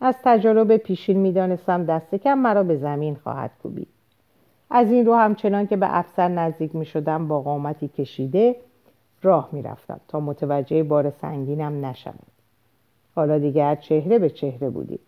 از 0.01 0.15
تجربه 0.23 0.77
پیشین 0.77 1.17
می‌دانستم 1.17 1.85
دست 1.85 2.15
کم 2.15 2.37
مرا 2.37 2.63
به 2.63 2.77
زمین 2.77 3.15
خواهد 3.15 3.51
کوبید. 3.63 3.87
از 4.69 4.91
این 4.91 5.05
رو 5.05 5.15
همچنان 5.15 5.67
که 5.67 5.77
به 5.77 5.97
افسر 5.97 6.27
نزدیک 6.27 6.75
می 6.75 6.85
شدم 6.85 7.27
با 7.27 7.41
قامتی 7.41 7.87
کشیده 7.87 8.55
راه 9.21 9.49
می 9.51 9.62
رفتم 9.62 9.99
تا 10.08 10.19
متوجه 10.19 10.84
بار 10.84 11.10
سنگینم 11.10 11.86
نشود 11.86 12.32
حالا 13.15 13.39
دیگر 13.39 13.75
چهره 13.75 14.19
به 14.19 14.30
چهره 14.30 14.69
بودیم. 14.69 14.99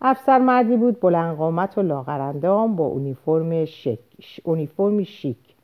افسر 0.00 0.38
مردی 0.38 0.76
بود 0.76 1.00
بلند 1.00 1.36
قامت 1.36 1.78
و 1.78 1.82
لاغرندام 1.82 2.76
با 2.76 2.84
اونیفرم 2.84 3.64
شیک 3.64 4.00
اونیفرمی 4.44 5.04
شیک. 5.04 5.54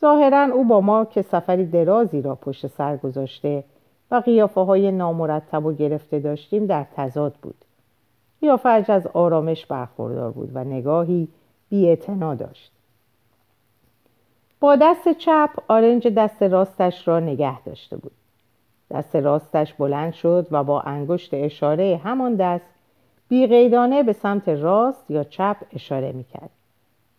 ظاهرا 0.00 0.42
او 0.54 0.64
با 0.64 0.80
ما 0.80 1.04
که 1.04 1.22
سفری 1.22 1.66
درازی 1.66 2.22
را 2.22 2.34
پشت 2.34 2.66
سر 2.66 2.96
گذاشته 2.96 3.64
و 4.10 4.16
قیافه 4.16 4.60
های 4.60 4.92
نامرتب 4.92 5.66
و 5.66 5.72
گرفته 5.72 6.18
داشتیم 6.18 6.66
در 6.66 6.86
تضاد 6.96 7.34
بود. 7.42 7.64
قیافه 8.40 8.68
از 8.68 9.06
آرامش 9.06 9.66
برخوردار 9.66 10.30
بود 10.30 10.50
و 10.54 10.64
نگاهی 10.64 11.28
بی 11.68 11.96
داشت. 11.96 12.72
با 14.60 14.76
دست 14.76 15.12
چپ 15.12 15.50
آرنج 15.68 16.08
دست 16.08 16.42
راستش 16.42 17.08
را 17.08 17.20
نگه 17.20 17.62
داشته 17.62 17.96
بود. 17.96 18.12
دست 18.90 19.16
راستش 19.16 19.74
بلند 19.74 20.12
شد 20.12 20.46
و 20.50 20.64
با 20.64 20.80
انگشت 20.80 21.34
اشاره 21.34 22.00
همان 22.04 22.34
دست 22.34 22.64
بیقیدانه 23.28 24.02
به 24.02 24.12
سمت 24.12 24.48
راست 24.48 25.10
یا 25.10 25.24
چپ 25.24 25.56
اشاره 25.72 26.12
می‌کرد. 26.12 26.50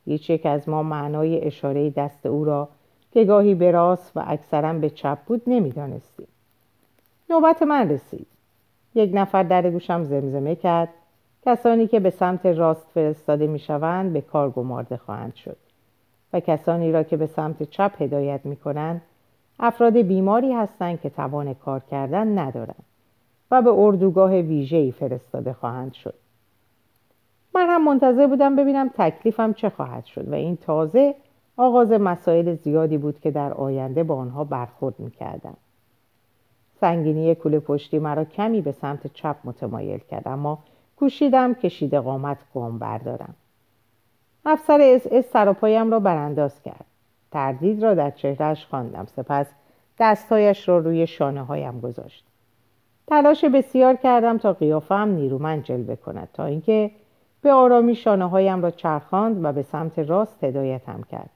هیچ 0.06 0.30
یک 0.30 0.46
از 0.46 0.70
ما 0.70 0.84
معنای 0.84 1.42
اشاره 1.42 1.90
دست 1.90 2.26
او 2.26 2.46
را 2.46 2.70
که 3.12 3.24
گاهی 3.24 3.56
به 3.56 3.72
راست 3.72 4.12
و 4.16 4.24
اکثرا 4.28 4.74
به 4.74 4.90
چپ 4.90 5.18
بود 5.26 5.42
نمی‌دانستیم. 5.48 6.28
نوبت 7.30 7.62
من 7.64 7.90
رسید. 7.90 8.28
یک 8.96 9.12
نفر 9.14 9.44
در 9.44 9.70
گوشم 9.70 10.04
زمزمه 10.04 10.56
کرد. 10.56 10.90
کسانی 11.46 11.88
که 11.88 12.00
به 12.00 12.10
سمت 12.10 12.46
راست 12.46 12.88
فرستاده 12.94 13.48
می‌شوند 13.48 14.14
به 14.14 14.22
کار 14.22 14.50
گمارده 14.50 14.98
خواهند 14.98 15.36
شد. 15.36 15.58
و 16.34 16.40
کسانی 16.40 16.92
را 16.92 17.04
که 17.04 17.18
به 17.18 17.28
سمت 17.28 17.64
چپ 17.64 18.02
هدایت 18.02 18.46
می 18.46 18.56
کنند 18.56 19.02
افراد 19.60 19.98
بیماری 19.98 20.54
هستند 20.54 21.02
که 21.02 21.10
توان 21.10 21.54
کار 21.54 21.80
کردن 21.80 22.40
ندارند 22.40 22.86
و 23.52 23.62
به 23.62 23.70
اردوگاه 23.70 24.32
ویژه‌ای 24.32 24.92
فرستاده 24.92 25.54
خواهند 25.54 25.94
شد. 25.94 26.14
من 27.56 27.68
هم 27.70 27.84
منتظر 27.84 28.28
بودم 28.28 28.56
ببینم 28.56 28.90
تکلیفم 28.98 29.54
چه 29.54 29.70
خواهد 29.70 30.06
شد 30.06 30.28
و 30.28 30.34
این 30.34 30.58
تازه 30.58 31.16
آغاز 31.58 31.92
مسائل 31.92 32.56
زیادی 32.56 32.98
بود 32.98 33.20
که 33.20 33.32
در 33.32 33.54
آینده 33.54 34.04
با 34.04 34.16
آنها 34.16 34.44
برخورد 34.44 35.00
می‌کردم. 35.00 35.58
سنگینی 36.80 37.36
کوله 37.36 37.60
پشتی 37.60 38.00
مرا 38.00 38.26
کمی 38.26 38.62
به 38.62 38.72
سمت 38.72 39.08
چپ 39.14 39.36
متمایل 39.44 40.00
کرد 40.00 40.28
اما 40.28 40.60
کوشیدم 40.96 41.54
کشیده 41.54 41.94
قامت 41.94 42.38
گام 42.54 42.80
بردارم. 42.80 43.36
افسر 44.50 44.80
اس 44.82 45.08
اس 45.12 45.26
سراپایم 45.26 45.92
را 45.92 46.00
برانداز 46.00 46.62
کرد. 46.62 46.86
تردید 47.32 47.84
را 47.84 47.94
در 47.94 48.12
چهرهش 48.12 48.66
خواندم. 48.66 49.06
سپس 49.06 49.48
دستهایش 50.00 50.70
را 50.70 50.78
روی 50.78 51.08
شانه 51.08 51.44
هایم 51.44 51.80
گذاشت. 51.80 52.26
تلاش 53.08 53.46
بسیار 53.46 53.96
کردم 53.96 54.38
تا 54.38 54.54
قیافم 54.54 55.10
نیرومند 55.10 55.64
جلوه 55.64 55.96
کند 55.96 56.30
تا 56.34 56.46
اینکه 56.46 56.92
به 57.42 57.52
آرامی 57.52 57.96
شانه 57.96 58.30
هایم 58.30 58.62
را 58.62 58.72
چرخاند 58.72 59.46
و 59.46 59.54
به 59.54 59.62
سمت 59.62 60.00
راست 60.00 60.44
هدایتم 60.44 61.04
کرد 61.12 61.30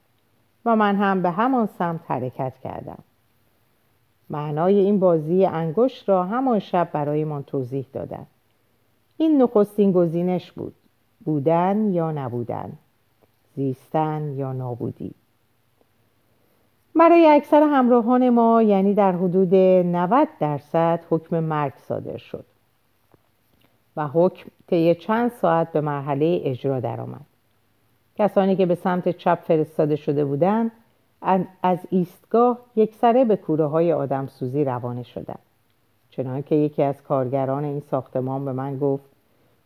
و 0.64 0.76
من 0.76 0.96
هم 0.96 1.22
به 1.22 1.30
همان 1.30 1.68
سمت 1.78 2.00
حرکت 2.08 2.52
کردم. 2.64 2.98
معنای 4.30 4.78
این 4.78 4.98
بازی 4.98 5.46
انگشت 5.46 6.08
را 6.08 6.24
همان 6.24 6.58
شب 6.58 6.88
برایمان 6.92 7.42
توضیح 7.42 7.86
دادند 7.92 8.26
این 9.16 9.42
نخستین 9.42 9.92
گزینش 9.92 10.52
بود 10.52 10.74
بودن 11.24 11.92
یا 11.92 12.12
نبودن. 12.12 12.72
زیستن 13.56 14.34
یا 14.36 14.52
نابودی. 14.52 15.14
برای 16.94 17.26
اکثر 17.26 17.62
همراهان 17.62 18.30
ما 18.30 18.62
یعنی 18.62 18.94
در 18.94 19.12
حدود 19.12 19.54
90 19.54 20.28
درصد 20.40 21.00
حکم 21.10 21.40
مرگ 21.40 21.72
صادر 21.88 22.16
شد 22.16 22.44
و 23.96 24.06
حکم 24.06 24.50
طی 24.66 24.94
چند 24.94 25.30
ساعت 25.30 25.72
به 25.72 25.80
مرحله 25.80 26.40
اجرا 26.44 26.80
درآمد. 26.80 27.26
کسانی 28.16 28.56
که 28.56 28.66
به 28.66 28.74
سمت 28.74 29.08
چپ 29.08 29.38
فرستاده 29.42 29.96
شده 29.96 30.24
بودند 30.24 30.70
از 31.62 31.78
ایستگاه 31.90 32.58
یک 32.76 32.94
سره 32.94 33.24
به 33.24 33.36
کوره 33.36 33.66
های 33.66 33.92
آدم 33.92 34.26
سوزی 34.26 34.64
روانه 34.64 35.02
شدند. 35.02 35.38
چنانکه 36.10 36.54
یکی 36.54 36.82
از 36.82 37.02
کارگران 37.02 37.64
این 37.64 37.80
ساختمان 37.80 38.44
به 38.44 38.52
من 38.52 38.78
گفت 38.78 39.11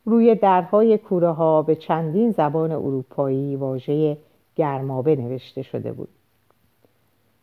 روی 0.08 0.34
درهای 0.34 0.98
کوره 0.98 1.30
ها 1.30 1.62
به 1.62 1.74
چندین 1.74 2.30
زبان 2.30 2.72
اروپایی 2.72 3.56
واژه 3.56 4.16
گرمابه 4.56 5.16
نوشته 5.16 5.62
شده 5.62 5.92
بود. 5.92 6.08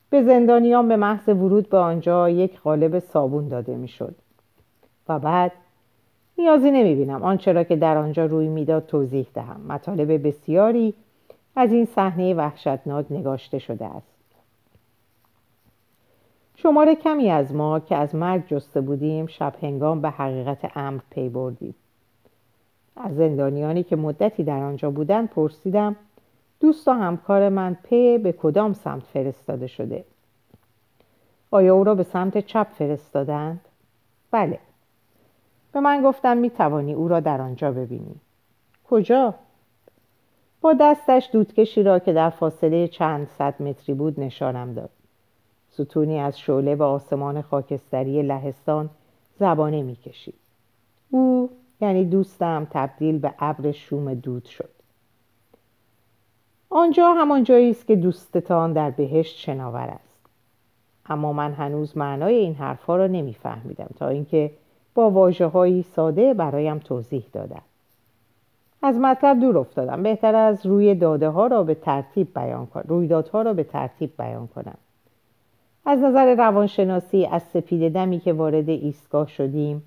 به 0.09 0.23
زندانیان 0.23 0.87
به 0.87 0.95
محض 0.95 1.29
ورود 1.29 1.69
به 1.69 1.77
آنجا 1.77 2.29
یک 2.29 2.59
قالب 2.59 2.99
صابون 2.99 3.47
داده 3.47 3.75
می‌شد 3.75 4.15
و 5.09 5.19
بعد 5.19 5.51
نیازی 6.37 6.71
نمی 6.71 6.95
بینم 6.95 7.23
آنچه 7.23 7.51
را 7.51 7.63
که 7.63 7.75
در 7.75 7.97
آنجا 7.97 8.25
روی 8.25 8.47
می‌داد 8.47 8.85
توضیح 8.85 9.27
دهم. 9.33 9.61
مطالب 9.67 10.27
بسیاری 10.27 10.93
از 11.55 11.71
این 11.71 11.85
صحنه 11.85 12.33
وحشتناک 12.33 13.05
نگاشته 13.09 13.59
شده 13.59 13.85
است. 13.85 14.13
شماره 16.55 16.95
کمی 16.95 17.29
از 17.29 17.55
ما 17.55 17.79
که 17.79 17.95
از 17.95 18.15
مرگ 18.15 18.47
جسته 18.47 18.81
بودیم 18.81 19.27
شب 19.27 19.53
هنگام 19.61 20.01
به 20.01 20.09
حقیقت 20.09 20.77
امر 20.77 21.01
پی 21.09 21.29
بردیم. 21.29 21.75
از 22.95 23.15
زندانیانی 23.15 23.83
که 23.83 23.95
مدتی 23.95 24.43
در 24.43 24.63
آنجا 24.63 24.91
بودند 24.91 25.29
پرسیدم 25.29 25.95
دوست 26.59 26.87
و 26.87 26.91
همکار 26.91 27.49
من 27.49 27.77
پی 27.83 28.17
به 28.17 28.31
کدام 28.31 28.73
سمت 28.73 29.03
فرستاده 29.03 29.67
شده؟ 29.67 30.03
آیا 31.51 31.75
او 31.75 31.83
را 31.83 31.95
به 31.95 32.03
سمت 32.03 32.37
چپ 32.37 32.67
فرستادند؟ 32.71 33.61
بله. 34.31 34.59
به 35.71 35.79
من 35.79 36.03
گفتم 36.03 36.37
می 36.37 36.49
توانی 36.49 36.93
او 36.93 37.07
را 37.07 37.19
در 37.19 37.41
آنجا 37.41 37.71
ببینی. 37.71 38.15
کجا؟ 38.89 39.33
با 40.61 40.73
دستش 40.73 41.29
دودکشی 41.31 41.83
را 41.83 41.99
که 41.99 42.13
در 42.13 42.29
فاصله 42.29 42.87
چند 42.87 43.27
صد 43.27 43.61
متری 43.61 43.95
بود 43.95 44.19
نشانم 44.19 44.73
داد. 44.73 44.89
ستونی 45.71 46.19
از 46.19 46.39
شعله 46.39 46.75
و 46.75 46.83
آسمان 46.83 47.41
خاکستری 47.41 48.21
لهستان 48.21 48.89
زبانه 49.39 49.83
می‌کشید. 49.83 50.35
او 51.09 51.49
یعنی 51.83 52.05
دوستم 52.05 52.67
تبدیل 52.71 53.19
به 53.19 53.33
ابر 53.39 53.71
شوم 53.71 54.13
دود 54.13 54.45
شد. 54.45 54.69
آنجا 56.69 57.13
همان 57.13 57.43
جایی 57.43 57.69
است 57.69 57.87
که 57.87 57.95
دوستتان 57.95 58.73
در 58.73 58.89
بهشت 58.89 59.37
شناور 59.37 59.87
است. 60.05 60.19
اما 61.05 61.33
من 61.33 61.53
هنوز 61.53 61.97
معنای 61.97 62.35
این 62.35 62.55
حرفها 62.55 62.95
را 62.95 63.07
نمیفهمیدم 63.07 63.89
تا 63.99 64.07
اینکه 64.07 64.51
با 64.93 65.09
واجه 65.09 65.81
ساده 65.81 66.33
برایم 66.33 66.79
توضیح 66.79 67.23
دادند 67.33 67.61
از 68.81 68.97
مطلب 68.97 69.39
دور 69.39 69.57
افتادم. 69.57 70.03
بهتر 70.03 70.35
از 70.35 70.65
روی 70.65 70.95
داده 70.95 71.29
ها 71.29 71.47
را 71.47 71.63
به 71.63 71.75
ترتیب 71.75 72.33
بیان 72.35 72.65
کنم 72.65 72.83
رویدادها 72.87 73.41
را 73.41 73.53
به 73.53 73.63
ترتیب 73.63 74.11
بیان 74.17 74.47
کنم. 74.47 74.77
از 75.85 75.99
نظر 75.99 76.35
روانشناسی 76.35 77.25
از 77.25 77.43
سپید 77.43 77.93
دمی 77.93 78.19
که 78.19 78.33
وارد 78.33 78.69
ایستگاه 78.69 79.27
شدیم 79.27 79.83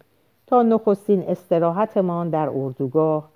تا 0.47 0.63
نخستین 0.63 1.23
استراحتمان 1.29 2.31
در 2.31 2.49
اردوگاه 2.49 3.29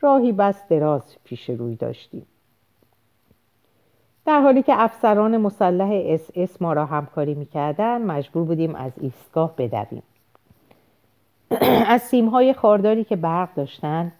راهی 0.00 0.32
بس 0.32 0.68
دراز 0.68 1.16
پیش 1.24 1.50
روی 1.50 1.76
داشتیم. 1.76 2.26
در 4.26 4.40
حالی 4.40 4.62
که 4.62 4.72
افسران 4.76 5.36
مسلح 5.36 5.90
اس 6.06 6.30
اس 6.34 6.62
ما 6.62 6.72
را 6.72 6.86
همکاری 6.86 7.34
می‌کردن 7.34 8.02
مجبور 8.02 8.44
بودیم 8.44 8.74
از 8.74 8.92
ایستگاه 9.00 9.54
بدویم. 9.56 10.02
از 11.94 12.02
سیمهای 12.02 12.52
خارداری 12.52 13.04
که 13.04 13.16
برق 13.16 13.54
داشتند 13.54 14.12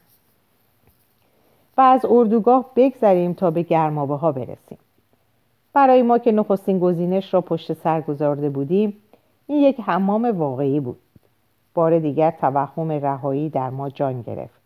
و 1.76 1.80
از 1.80 2.04
اردوگاه 2.04 2.70
بگذریم 2.76 3.32
تا 3.32 3.50
به 3.50 3.62
گرمابه 3.62 4.14
ها 4.14 4.32
برسیم. 4.32 4.78
برای 5.72 6.02
ما 6.02 6.18
که 6.18 6.32
نخستین 6.32 6.78
گزینش 6.78 7.34
را 7.34 7.40
پشت 7.40 7.72
سر 7.72 8.00
گذارده 8.00 8.50
بودیم 8.50 8.96
این 9.46 9.62
یک 9.62 9.80
حمام 9.80 10.24
واقعی 10.38 10.80
بود. 10.80 10.98
بار 11.78 11.98
دیگر 11.98 12.30
توهم 12.30 12.92
رهایی 12.92 13.48
در 13.48 13.70
ما 13.70 13.88
جان 13.88 14.22
گرفت 14.22 14.60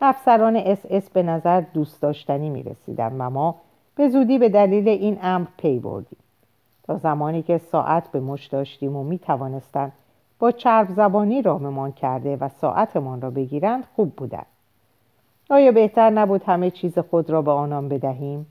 افسران 0.00 0.56
اس 0.56 0.86
اس 0.90 1.10
به 1.10 1.22
نظر 1.22 1.60
دوست 1.60 2.02
داشتنی 2.02 2.50
می 2.50 2.62
رسیدن 2.62 3.12
و 3.18 3.30
ما 3.30 3.54
به 3.96 4.08
زودی 4.08 4.38
به 4.38 4.48
دلیل 4.48 4.88
این 4.88 5.18
امر 5.22 5.46
پی 5.56 5.78
بردیم 5.78 6.18
تا 6.82 6.96
زمانی 6.96 7.42
که 7.42 7.58
ساعت 7.58 8.08
به 8.08 8.20
مچ 8.20 8.46
داشتیم 8.46 8.96
و 8.96 9.04
می 9.04 9.18
توانستند 9.18 9.92
با 10.38 10.50
چرب 10.50 10.88
زبانی 10.90 11.42
راممان 11.42 11.92
کرده 11.92 12.36
و 12.36 12.48
ساعتمان 12.48 13.20
را 13.20 13.30
بگیرند 13.30 13.84
خوب 13.96 14.12
بودند 14.16 14.46
آیا 15.50 15.72
بهتر 15.72 16.10
نبود 16.10 16.42
همه 16.46 16.70
چیز 16.70 16.98
خود 16.98 17.30
را 17.30 17.42
به 17.42 17.50
آنان 17.50 17.88
بدهیم؟ 17.88 18.46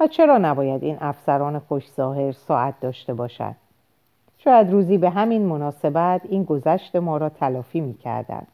و 0.00 0.06
چرا 0.06 0.38
نباید 0.38 0.82
این 0.82 0.96
افسران 1.00 1.58
خوش 1.58 1.92
ظاهر 1.92 2.32
ساعت 2.32 2.80
داشته 2.80 3.14
باشند؟ 3.14 3.56
شاید 4.46 4.70
روزی 4.70 4.98
به 4.98 5.10
همین 5.10 5.46
مناسبت 5.46 6.20
این 6.28 6.44
گذشت 6.44 6.96
ما 6.96 7.16
را 7.16 7.28
تلافی 7.28 7.80
می 7.80 7.94
کردن. 7.94 8.46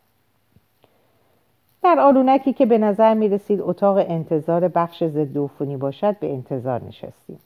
در 1.82 2.00
آلونکی 2.00 2.52
که 2.52 2.66
به 2.66 2.78
نظر 2.78 3.14
می 3.14 3.28
رسید 3.28 3.60
اتاق 3.60 3.96
انتظار 3.96 4.68
بخش 4.68 5.04
ضد 5.04 5.36
باشد 5.78 6.18
به 6.18 6.32
انتظار 6.32 6.82
نشستیم. 6.84 7.38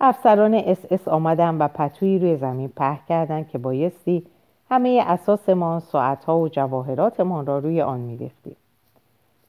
افسران 0.00 0.54
اس 0.54 0.78
اس 0.90 1.08
آمدن 1.08 1.58
و 1.58 1.68
پتویی 1.68 2.18
روی 2.18 2.36
زمین 2.36 2.68
پهن 2.68 2.98
کردند 3.08 3.48
که 3.48 3.58
بایستی 3.58 4.26
همه 4.70 5.04
اساسمان 5.06 5.80
ساعتها 5.80 6.38
و 6.38 6.48
جواهراتمان 6.48 7.46
را 7.46 7.58
روی 7.58 7.82
آن 7.82 8.00
میریختیم 8.00 8.56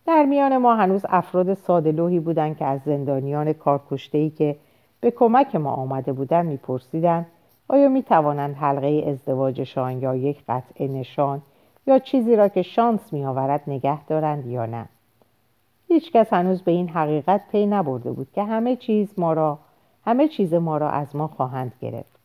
در 0.06 0.26
میان 0.26 0.58
ما 0.58 0.76
هنوز 0.76 1.06
افراد 1.10 1.54
سادلوهی 1.54 2.20
بودند 2.20 2.58
که 2.58 2.66
از 2.66 2.80
زندانیان 2.86 3.54
کارکشتهای 3.54 4.30
که 4.30 4.56
به 5.02 5.12
کمک 5.12 5.56
ما 5.56 5.72
آمده 5.72 6.14
بودند 6.14 6.46
میپرسیدند 6.46 7.26
آیا 7.68 7.90
می 7.90 8.04
توانند 8.04 8.56
حلقه 8.56 9.04
ازدواجشان 9.08 10.02
یا 10.02 10.16
یک 10.16 10.44
قطعه 10.48 10.88
نشان 10.88 11.42
یا 11.88 12.00
چیزی 12.00 12.36
را 12.36 12.48
که 12.48 12.62
شانس 12.62 13.14
می 13.14 13.26
آورد 13.26 13.64
نگه 13.68 14.06
دارند 14.06 14.46
یا 14.46 14.66
نه؟ 14.66 14.86
هیچکس 15.88 16.34
هنوز 16.34 16.62
به 16.62 16.72
این 16.72 16.90
حقیقت 16.90 17.42
پی 17.52 17.66
نبرده 17.66 18.12
بود 18.12 18.28
که 18.36 18.44
همه 18.44 18.76
چیز 18.76 19.14
ما 19.18 19.34
را 19.34 19.60
همه 20.06 20.28
چیز 20.28 20.54
ما 20.54 20.78
را 20.78 20.90
از 20.90 21.16
ما 21.16 21.28
خواهند 21.28 21.74
گرفت. 21.82 22.20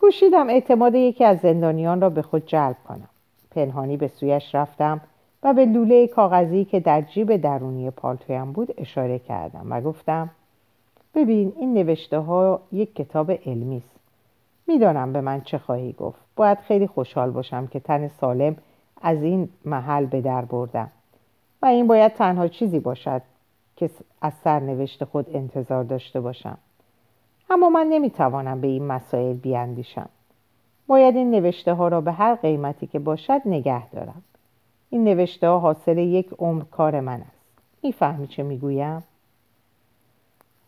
کوشیدم 0.00 0.48
اعتماد 0.48 0.94
یکی 0.94 1.24
از 1.24 1.38
زندانیان 1.38 2.00
را 2.00 2.10
به 2.10 2.22
خود 2.22 2.46
جلب 2.46 2.76
کنم. 2.88 3.08
پنهانی 3.50 3.96
به 3.96 4.08
سویش 4.08 4.54
رفتم 4.54 5.00
و 5.42 5.54
به 5.54 5.66
لوله 5.66 6.06
کاغذی 6.06 6.64
که 6.64 6.80
در 6.80 7.00
جیب 7.00 7.36
درونی 7.36 7.90
پالتویم 7.90 8.52
بود 8.52 8.74
اشاره 8.78 9.18
کردم 9.18 9.66
و 9.70 9.80
گفتم 9.80 10.30
ببین 11.14 11.52
این 11.56 11.74
نوشته 11.74 12.18
ها 12.18 12.60
یک 12.72 12.94
کتاب 12.94 13.30
علمی 13.30 13.76
است. 13.76 13.96
می‌دانم 14.66 15.12
به 15.12 15.20
من 15.20 15.40
چه 15.40 15.58
خواهی 15.58 15.92
گفت. 15.92 16.20
باید 16.36 16.58
خیلی 16.58 16.86
خوشحال 16.86 17.30
باشم 17.30 17.66
که 17.66 17.80
تن 17.80 18.08
سالم 18.08 18.56
از 19.02 19.22
این 19.22 19.48
محل 19.64 20.06
به 20.06 20.20
در 20.20 20.44
بردم. 20.44 20.90
و 21.62 21.66
این 21.66 21.86
باید 21.86 22.14
تنها 22.14 22.48
چیزی 22.48 22.80
باشد 22.80 23.22
که 23.76 23.90
از 24.20 24.32
سرنوشت 24.44 25.04
خود 25.04 25.26
انتظار 25.36 25.84
داشته 25.84 26.20
باشم. 26.20 26.58
اما 27.50 27.68
من 27.68 27.86
نمی‌توانم 27.86 28.60
به 28.60 28.68
این 28.68 28.86
مسائل 28.86 29.36
بیاندیشم. 29.36 30.08
باید 30.86 31.16
این 31.16 31.30
نوشته 31.30 31.74
ها 31.74 31.88
را 31.88 32.00
به 32.00 32.12
هر 32.12 32.34
قیمتی 32.34 32.86
که 32.86 32.98
باشد 32.98 33.40
نگه 33.46 33.90
دارم. 33.90 34.22
این 34.90 35.04
نوشته 35.04 35.48
ها 35.48 35.58
حاصل 35.58 35.98
یک 35.98 36.30
عمر 36.38 36.62
کار 36.70 37.00
من 37.00 37.20
است. 37.20 37.40
می‌فهمی 37.82 38.26
چه 38.26 38.42
می‌گویم؟ 38.42 39.02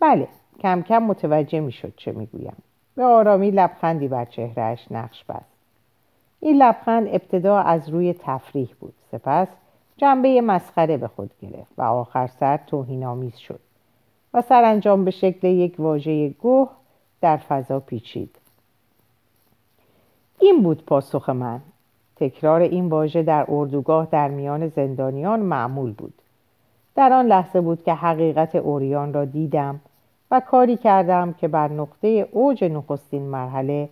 بله 0.03 0.29
کم 0.61 0.83
کم 0.83 1.03
متوجه 1.03 1.61
می‌شد 1.61 1.93
چه 1.97 2.13
می‌گویم. 2.13 2.57
به 2.97 3.05
آرامی 3.05 3.51
لبخندی 3.51 4.09
بر 4.09 4.25
چهرهش 4.25 4.87
نقش 4.91 5.25
بست. 5.25 5.53
این 6.41 6.63
لبخند 6.63 7.09
ابتدا 7.09 7.59
از 7.59 7.89
روی 7.89 8.15
تفریح 8.19 8.69
بود. 8.81 8.95
سپس 9.13 9.49
جنبه 9.97 10.41
مسخره 10.41 10.97
به 10.97 11.09
خود 11.09 11.31
گرفت 11.43 11.73
و 11.79 11.83
آخر 11.83 12.27
سر 12.27 12.57
توهینآمیز 12.57 13.37
شد 13.37 13.61
و 14.35 14.43
سرانجام 14.43 15.05
به 15.05 15.11
شکل 15.11 15.49
یک 15.49 15.75
واژه 15.79 16.29
گوه 16.29 16.69
در 17.21 17.37
فضا 17.37 17.81
پیچید. 17.81 18.37
این 20.41 20.63
بود 20.63 20.85
پاسخ 20.85 21.29
من. 21.29 21.61
تکرار 22.17 22.61
این 22.61 22.89
واژه 22.89 23.23
در 23.23 23.47
اردوگاه 23.49 24.09
در 24.11 24.29
میان 24.29 24.69
زندانیان 24.69 25.41
معمول 25.41 25.93
بود. 25.93 26.15
در 26.95 27.13
آن 27.13 27.27
لحظه 27.27 27.61
بود 27.61 27.85
که 27.85 27.95
حقیقت 27.95 28.55
اوریان 28.55 29.13
را 29.13 29.25
دیدم 29.25 29.81
و 30.33 30.41
کاری 30.41 30.77
کردم 30.77 31.33
که 31.33 31.49
بر 31.49 31.69
نقطه 31.69 32.29
اوج 32.33 32.65
نخستین 32.65 33.23
مرحله 33.23 33.89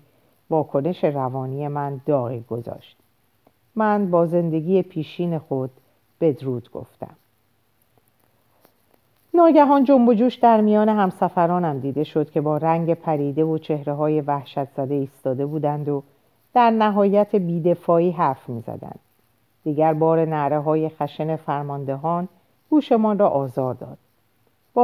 واکنش 0.51 1.05
روانی 1.05 1.69
من 1.69 2.01
داغی 2.07 2.45
گذاشت 2.51 2.97
من 3.75 4.11
با 4.11 4.27
زندگی 4.27 4.83
پیشین 4.83 5.39
خود 5.39 5.71
بدرود 6.21 6.71
گفتم 6.73 7.17
ناگهان 9.35 9.85
جنب 9.85 10.09
و 10.09 10.15
جوش 10.15 10.35
در 10.35 10.61
میان 10.61 10.89
همسفرانم 10.89 11.79
دیده 11.79 12.05
شد 12.05 12.31
که 12.31 12.41
با 12.41 12.57
رنگ 12.57 12.95
پریده 12.95 13.45
و 13.45 13.59
چهره 13.59 13.93
های 13.93 14.21
وحشت 14.21 14.65
زده 14.65 14.95
ایستاده 14.95 15.47
بودند 15.47 15.89
و 15.89 16.03
در 16.55 16.71
نهایت 16.71 17.37
بیدفاعی 17.37 18.11
حرف 18.11 18.49
می 18.49 18.61
زدند. 18.61 18.99
دیگر 19.65 19.95
بار 19.95 20.25
نعره 20.25 20.59
های 20.59 20.89
خشن 20.89 21.37
فرماندهان 21.37 22.29
گوشمان 22.71 23.19
را 23.19 23.29
آزار 23.29 23.75
داد. 23.75 23.99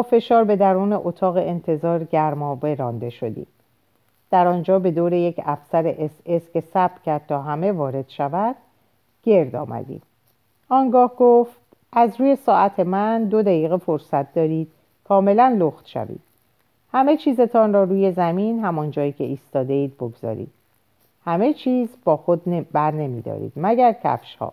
با 0.03 0.11
فشار 0.11 0.45
به 0.45 0.57
درون 0.57 0.93
اتاق 0.93 1.37
انتظار 1.37 2.05
گرمابه 2.05 2.75
رانده 2.75 3.11
شدیم. 3.11 3.47
در 4.31 4.47
آنجا 4.47 4.79
به 4.79 4.91
دور 4.91 5.13
یک 5.13 5.41
افسر 5.45 5.95
اس 5.99 6.11
اس 6.27 6.43
که 6.53 6.61
صبر 6.61 7.03
کرد 7.03 7.27
تا 7.29 7.43
همه 7.43 7.73
وارد 7.73 8.09
شود 8.09 8.57
گرد 9.23 9.57
آمدیم. 9.57 10.03
آنگاه 10.69 11.17
گفت 11.17 11.61
از 11.93 12.21
روی 12.21 12.37
ساعت 12.37 12.81
من 12.81 13.25
دو 13.25 13.43
دقیقه 13.43 13.77
فرصت 13.77 14.35
دارید 14.35 14.73
کاملا 15.05 15.57
لخت 15.59 15.87
شوید. 15.87 16.21
همه 16.93 17.17
چیزتان 17.17 17.73
را 17.73 17.85
روی 17.85 18.13
زمین 18.13 18.65
همان 18.65 18.91
جایی 18.91 19.13
که 19.13 19.25
ایستاده 19.25 19.73
اید 19.73 19.97
بگذارید. 19.97 20.51
همه 21.27 21.55
چیز 21.55 21.89
با 22.05 22.17
خود 22.17 22.73
بر 22.73 22.91
نمی 22.91 23.21
دارید 23.21 23.53
مگر 23.57 23.93
کفش 23.93 24.37
ها 24.37 24.53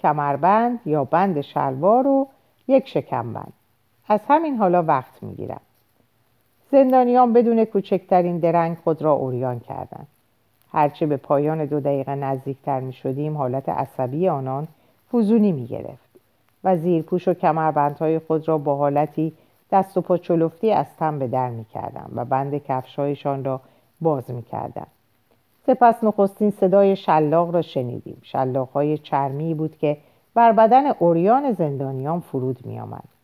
کمربند 0.00 0.80
یا 0.86 1.04
بند 1.04 1.40
شلوار 1.40 2.06
و 2.06 2.28
یک 2.68 2.88
شکمبند 2.88 3.52
از 4.08 4.20
همین 4.28 4.56
حالا 4.56 4.82
وقت 4.82 5.22
می 5.22 5.34
گیرم 5.34 5.60
زندانیان 6.70 7.32
بدون 7.32 7.64
کوچکترین 7.64 8.38
درنگ 8.38 8.76
خود 8.76 9.02
را 9.02 9.12
اوریان 9.12 9.60
کردند 9.60 10.06
هرچه 10.72 11.06
به 11.06 11.16
پایان 11.16 11.64
دو 11.64 11.80
دقیقه 11.80 12.14
نزدیکتر 12.14 12.80
می 12.80 12.92
شدیم 12.92 13.36
حالت 13.36 13.68
عصبی 13.68 14.28
آنان 14.28 14.68
فزونی 15.12 15.52
می 15.52 15.66
گرفت 15.66 16.06
و 16.64 16.76
زیرپوش 16.76 17.28
و 17.28 17.34
کمربندهای 17.34 18.18
خود 18.18 18.48
را 18.48 18.58
با 18.58 18.76
حالتی 18.76 19.32
دست 19.70 19.96
و 19.96 20.00
پا 20.00 20.18
چلفتی 20.18 20.72
از 20.72 20.86
تن 20.98 21.18
به 21.18 21.28
در 21.28 21.50
می 21.50 21.64
کردن 21.64 22.06
و 22.14 22.24
بند 22.24 22.58
کفشهایشان 22.58 23.44
را 23.44 23.60
باز 24.00 24.30
می 24.30 24.42
کردن. 24.42 24.86
سپس 25.66 26.04
نخستین 26.04 26.50
صدای 26.50 26.96
شلاق 26.96 27.54
را 27.54 27.62
شنیدیم 27.62 28.22
های 28.74 28.98
چرمی 28.98 29.54
بود 29.54 29.78
که 29.78 29.96
بر 30.34 30.52
بدن 30.52 30.86
اوریان 30.86 31.52
زندانیان 31.52 32.20
فرود 32.20 32.66
می 32.66 32.80
آمد. 32.80 33.15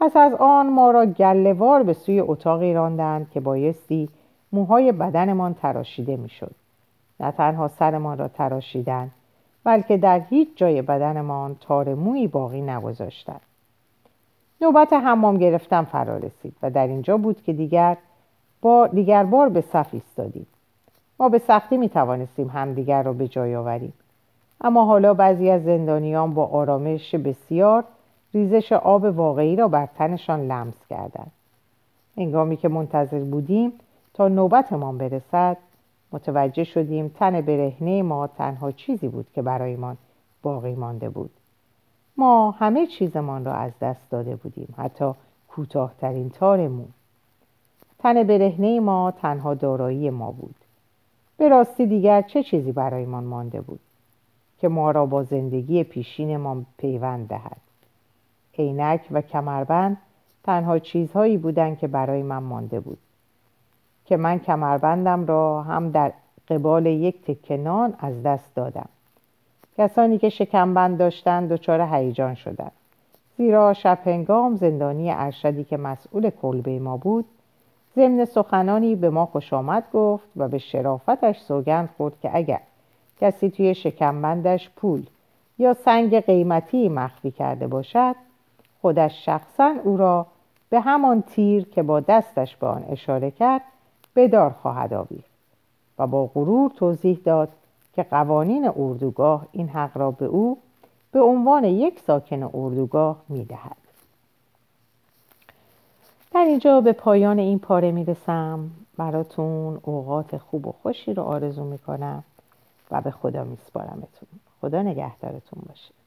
پس 0.00 0.16
از 0.16 0.32
آن 0.34 0.68
ما 0.68 0.90
را 0.90 1.06
گلهوار 1.06 1.82
به 1.82 1.92
سوی 1.92 2.20
اتاقی 2.20 2.74
راندند 2.74 3.30
که 3.30 3.40
بایستی 3.40 4.08
موهای 4.52 4.92
بدنمان 4.92 5.54
تراشیده 5.54 6.16
می‌شد. 6.16 6.54
نه 7.20 7.30
تنها 7.30 7.68
سرمان 7.68 8.18
را 8.18 8.28
تراشیدند 8.28 9.10
بلکه 9.64 9.96
در 9.96 10.20
هیچ 10.20 10.48
جای 10.56 10.82
بدنمان 10.82 11.56
تار 11.60 11.94
مویی 11.94 12.28
باقی 12.28 12.60
نگذاشتند. 12.60 13.40
نوبت 14.60 14.92
حمام 14.92 15.38
گرفتن 15.38 15.82
فرا 15.82 16.16
رسید 16.16 16.56
و 16.62 16.70
در 16.70 16.86
اینجا 16.86 17.16
بود 17.16 17.42
که 17.42 17.52
دیگر 17.52 17.96
بار 18.62 18.88
دیگر 18.88 19.24
بار 19.24 19.48
به 19.48 19.60
صف 19.60 19.88
ایستادیم. 19.92 20.46
ما 21.20 21.28
به 21.28 21.38
سختی 21.38 21.76
می 21.76 21.88
توانستیم 21.88 22.48
همدیگر 22.48 23.02
را 23.02 23.12
به 23.12 23.28
جای 23.28 23.56
آوریم. 23.56 23.92
اما 24.60 24.84
حالا 24.84 25.14
بعضی 25.14 25.50
از 25.50 25.64
زندانیان 25.64 26.34
با 26.34 26.46
آرامش 26.46 27.14
بسیار 27.14 27.84
ریزش 28.34 28.72
آب 28.72 29.04
واقعی 29.04 29.56
را 29.56 29.68
بر 29.68 29.86
تنشان 29.86 30.46
لمس 30.46 30.86
کردند. 30.90 31.32
انگامی 32.16 32.56
که 32.56 32.68
منتظر 32.68 33.24
بودیم 33.24 33.72
تا 34.14 34.28
نوبتمان 34.28 34.98
برسد 34.98 35.56
متوجه 36.12 36.64
شدیم 36.64 37.08
تن 37.08 37.40
برهنه 37.40 38.02
ما 38.02 38.26
تنها 38.26 38.72
چیزی 38.72 39.08
بود 39.08 39.26
که 39.34 39.42
برایمان 39.42 39.96
باقی 40.42 40.74
مانده 40.74 41.08
بود. 41.08 41.30
ما 42.16 42.50
همه 42.50 42.86
چیزمان 42.86 43.44
را 43.44 43.54
از 43.54 43.72
دست 43.80 44.10
داده 44.10 44.36
بودیم 44.36 44.74
حتی 44.78 45.12
کوتاهترین 45.48 46.30
تار 46.30 46.68
مو 46.68 46.84
تن 47.98 48.22
برهنه 48.22 48.80
ما 48.80 49.10
تنها 49.10 49.54
دارایی 49.54 50.10
ما 50.10 50.30
بود. 50.32 50.54
به 51.36 51.48
راستی 51.48 51.86
دیگر 51.86 52.22
چه 52.22 52.42
چیزی 52.42 52.72
برایمان 52.72 53.24
مانده 53.24 53.60
بود 53.60 53.80
که 54.58 54.68
ما 54.68 54.90
را 54.90 55.06
با 55.06 55.22
زندگی 55.22 55.84
پیشینمان 55.84 56.66
پیوند 56.78 57.28
دهد؟ 57.28 57.69
عینک 58.58 59.00
و 59.10 59.20
کمربند 59.20 59.96
تنها 60.44 60.78
چیزهایی 60.78 61.36
بودند 61.36 61.78
که 61.78 61.88
برای 61.88 62.22
من 62.22 62.38
مانده 62.38 62.80
بود. 62.80 62.98
که 64.04 64.16
من 64.16 64.38
کمربندم 64.38 65.26
را 65.26 65.62
هم 65.62 65.90
در 65.90 66.12
قبال 66.48 66.86
یک 66.86 67.22
تکنان 67.24 67.94
از 67.98 68.22
دست 68.22 68.54
دادم. 68.54 68.88
کسانی 69.78 70.18
که 70.18 70.28
شکمبند 70.28 70.98
داشتند 70.98 71.52
دچار 71.52 71.80
هیجان 71.80 72.34
شدند. 72.34 72.72
زیرا 73.40 73.72
شب 73.72 73.98
زندانی 74.54 75.10
ارشدی 75.10 75.64
که 75.64 75.76
مسئول 75.76 76.30
کلبه 76.30 76.78
ما 76.78 76.96
بود 76.96 77.24
ضمن 77.96 78.24
سخنانی 78.24 78.96
به 78.96 79.10
ما 79.10 79.26
خوش 79.26 79.52
آمد 79.52 79.84
گفت 79.92 80.28
و 80.36 80.48
به 80.48 80.58
شرافتش 80.58 81.38
سوگند 81.38 81.88
خورد 81.96 82.20
که 82.22 82.30
اگر 82.32 82.60
کسی 83.20 83.50
توی 83.50 83.74
شکمبندش 83.74 84.70
پول 84.76 85.06
یا 85.58 85.74
سنگ 85.74 86.20
قیمتی 86.20 86.88
مخفی 86.88 87.30
کرده 87.30 87.66
باشد 87.66 88.14
خودش 88.80 89.26
شخصا 89.26 89.74
او 89.84 89.96
را 89.96 90.26
به 90.70 90.80
همان 90.80 91.22
تیر 91.22 91.64
که 91.64 91.82
با 91.82 92.00
دستش 92.00 92.56
به 92.56 92.66
آن 92.66 92.84
اشاره 92.88 93.30
کرد 93.30 93.62
بدار 94.16 94.50
خواهد 94.50 94.92
آویخت 94.94 95.30
و 95.98 96.06
با 96.06 96.26
غرور 96.26 96.70
توضیح 96.70 97.20
داد 97.24 97.48
که 97.92 98.02
قوانین 98.02 98.72
اردوگاه 98.76 99.46
این 99.52 99.68
حق 99.68 99.96
را 99.96 100.10
به 100.10 100.24
او 100.24 100.58
به 101.12 101.20
عنوان 101.20 101.64
یک 101.64 102.00
ساکن 102.00 102.42
اردوگاه 102.42 103.16
می‌دهد. 103.28 103.76
در 106.32 106.40
اینجا 106.40 106.80
به 106.80 106.92
پایان 106.92 107.38
این 107.38 107.58
پاره 107.58 107.90
می‌رسم. 107.90 108.70
براتون 108.96 109.80
اوقات 109.82 110.36
خوب 110.36 110.66
و 110.66 110.72
خوشی 110.82 111.14
رو 111.14 111.22
آرزو 111.22 111.64
می‌کنم 111.64 112.24
و 112.90 113.00
به 113.00 113.10
خدا 113.10 113.44
میسپارمتون. 113.44 114.28
خدا 114.60 114.82
نگهدارتون 114.82 115.62
باشه. 115.68 115.99